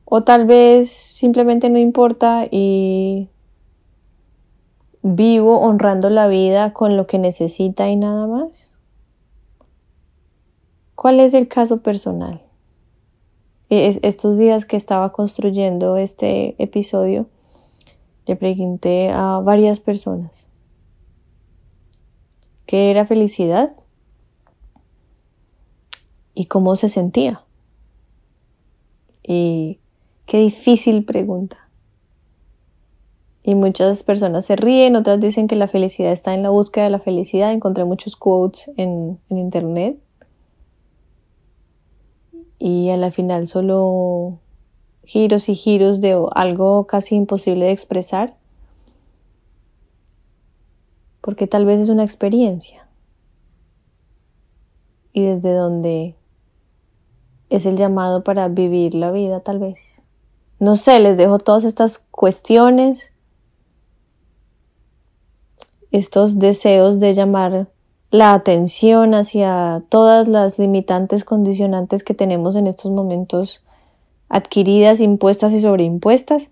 O 0.05 0.23
tal 0.23 0.45
vez 0.45 0.89
simplemente 0.91 1.69
no 1.69 1.77
importa 1.77 2.47
y 2.49 3.29
vivo 5.01 5.59
honrando 5.59 6.09
la 6.09 6.27
vida 6.27 6.73
con 6.73 6.97
lo 6.97 7.05
que 7.05 7.19
necesita 7.19 7.89
y 7.89 7.95
nada 7.95 8.25
más. 8.27 8.75
¿Cuál 10.95 11.19
es 11.19 11.33
el 11.33 11.47
caso 11.47 11.81
personal? 11.81 12.41
Estos 13.69 14.37
días 14.37 14.65
que 14.65 14.77
estaba 14.77 15.11
construyendo 15.11 15.97
este 15.97 16.55
episodio, 16.63 17.27
le 18.25 18.35
pregunté 18.35 19.09
a 19.09 19.39
varias 19.43 19.79
personas 19.79 20.44
qué 22.65 22.91
era 22.91 23.05
felicidad 23.05 23.73
y 26.33 26.45
cómo 26.45 26.75
se 26.75 26.87
sentía. 26.87 27.43
Y 29.23 29.79
qué 30.25 30.39
difícil 30.39 31.05
pregunta. 31.05 31.57
Y 33.43 33.55
muchas 33.55 34.03
personas 34.03 34.45
se 34.45 34.55
ríen, 34.55 34.95
otras 34.95 35.19
dicen 35.19 35.47
que 35.47 35.55
la 35.55 35.67
felicidad 35.67 36.11
está 36.11 36.33
en 36.33 36.43
la 36.43 36.49
búsqueda 36.49 36.85
de 36.85 36.89
la 36.89 36.99
felicidad. 36.99 37.51
Encontré 37.51 37.85
muchos 37.85 38.15
quotes 38.15 38.71
en, 38.75 39.19
en 39.29 39.37
internet. 39.37 39.99
Y 42.57 42.89
a 42.89 42.97
la 42.97 43.11
final 43.11 43.45
solo 43.47 44.39
giros 45.03 45.49
y 45.49 45.55
giros 45.55 46.01
de 46.01 46.19
algo 46.33 46.87
casi 46.87 47.15
imposible 47.15 47.65
de 47.65 47.71
expresar, 47.71 48.35
porque 51.25 51.47
tal 51.47 51.65
vez 51.65 51.81
es 51.81 51.89
una 51.89 52.03
experiencia 52.03 52.87
y 55.11 55.23
desde 55.23 55.55
donde 55.55 56.15
es 57.49 57.65
el 57.65 57.77
llamado 57.77 58.23
para 58.23 58.47
vivir 58.47 58.93
la 58.93 59.09
vida 59.09 59.39
tal 59.39 59.57
vez. 59.57 60.03
No 60.59 60.75
sé, 60.75 60.99
les 60.99 61.17
dejo 61.17 61.39
todas 61.39 61.63
estas 61.63 61.97
cuestiones, 62.11 63.11
estos 65.89 66.37
deseos 66.37 66.99
de 66.99 67.15
llamar 67.15 67.69
la 68.11 68.35
atención 68.35 69.15
hacia 69.15 69.83
todas 69.89 70.27
las 70.27 70.59
limitantes 70.59 71.25
condicionantes 71.25 72.03
que 72.03 72.13
tenemos 72.13 72.55
en 72.55 72.67
estos 72.67 72.91
momentos 72.91 73.63
adquiridas, 74.29 74.99
impuestas 74.99 75.53
y 75.53 75.61
sobreimpuestas. 75.61 76.51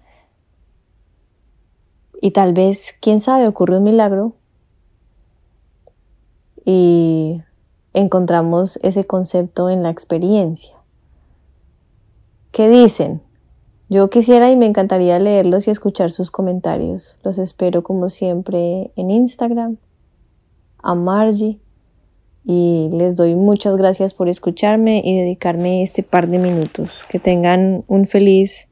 Y 2.19 2.31
tal 2.31 2.53
vez, 2.53 2.95
quién 2.99 3.19
sabe, 3.19 3.47
ocurre 3.47 3.77
un 3.77 3.83
milagro 3.83 4.33
y 6.65 7.41
encontramos 7.93 8.79
ese 8.81 9.05
concepto 9.05 9.69
en 9.69 9.83
la 9.83 9.89
experiencia. 9.89 10.75
¿Qué 12.51 12.69
dicen? 12.69 13.21
Yo 13.89 14.09
quisiera 14.09 14.49
y 14.49 14.55
me 14.55 14.65
encantaría 14.65 15.19
leerlos 15.19 15.67
y 15.67 15.71
escuchar 15.71 16.11
sus 16.11 16.31
comentarios. 16.31 17.17
Los 17.23 17.37
espero 17.37 17.83
como 17.83 18.09
siempre 18.09 18.91
en 18.95 19.11
Instagram, 19.11 19.77
a 20.79 20.95
Margie 20.95 21.59
y 22.45 22.89
les 22.91 23.15
doy 23.15 23.35
muchas 23.35 23.77
gracias 23.77 24.13
por 24.13 24.27
escucharme 24.27 25.01
y 25.03 25.17
dedicarme 25.17 25.83
este 25.83 26.03
par 26.03 26.27
de 26.27 26.39
minutos. 26.39 26.91
Que 27.09 27.19
tengan 27.19 27.83
un 27.87 28.05
feliz 28.07 28.67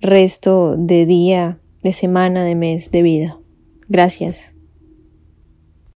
resto 0.00 0.76
de 0.76 1.06
día, 1.06 1.58
de 1.82 1.92
semana, 1.92 2.44
de 2.44 2.54
mes, 2.54 2.90
de 2.90 3.02
vida. 3.02 3.38
Gracias. 3.88 4.57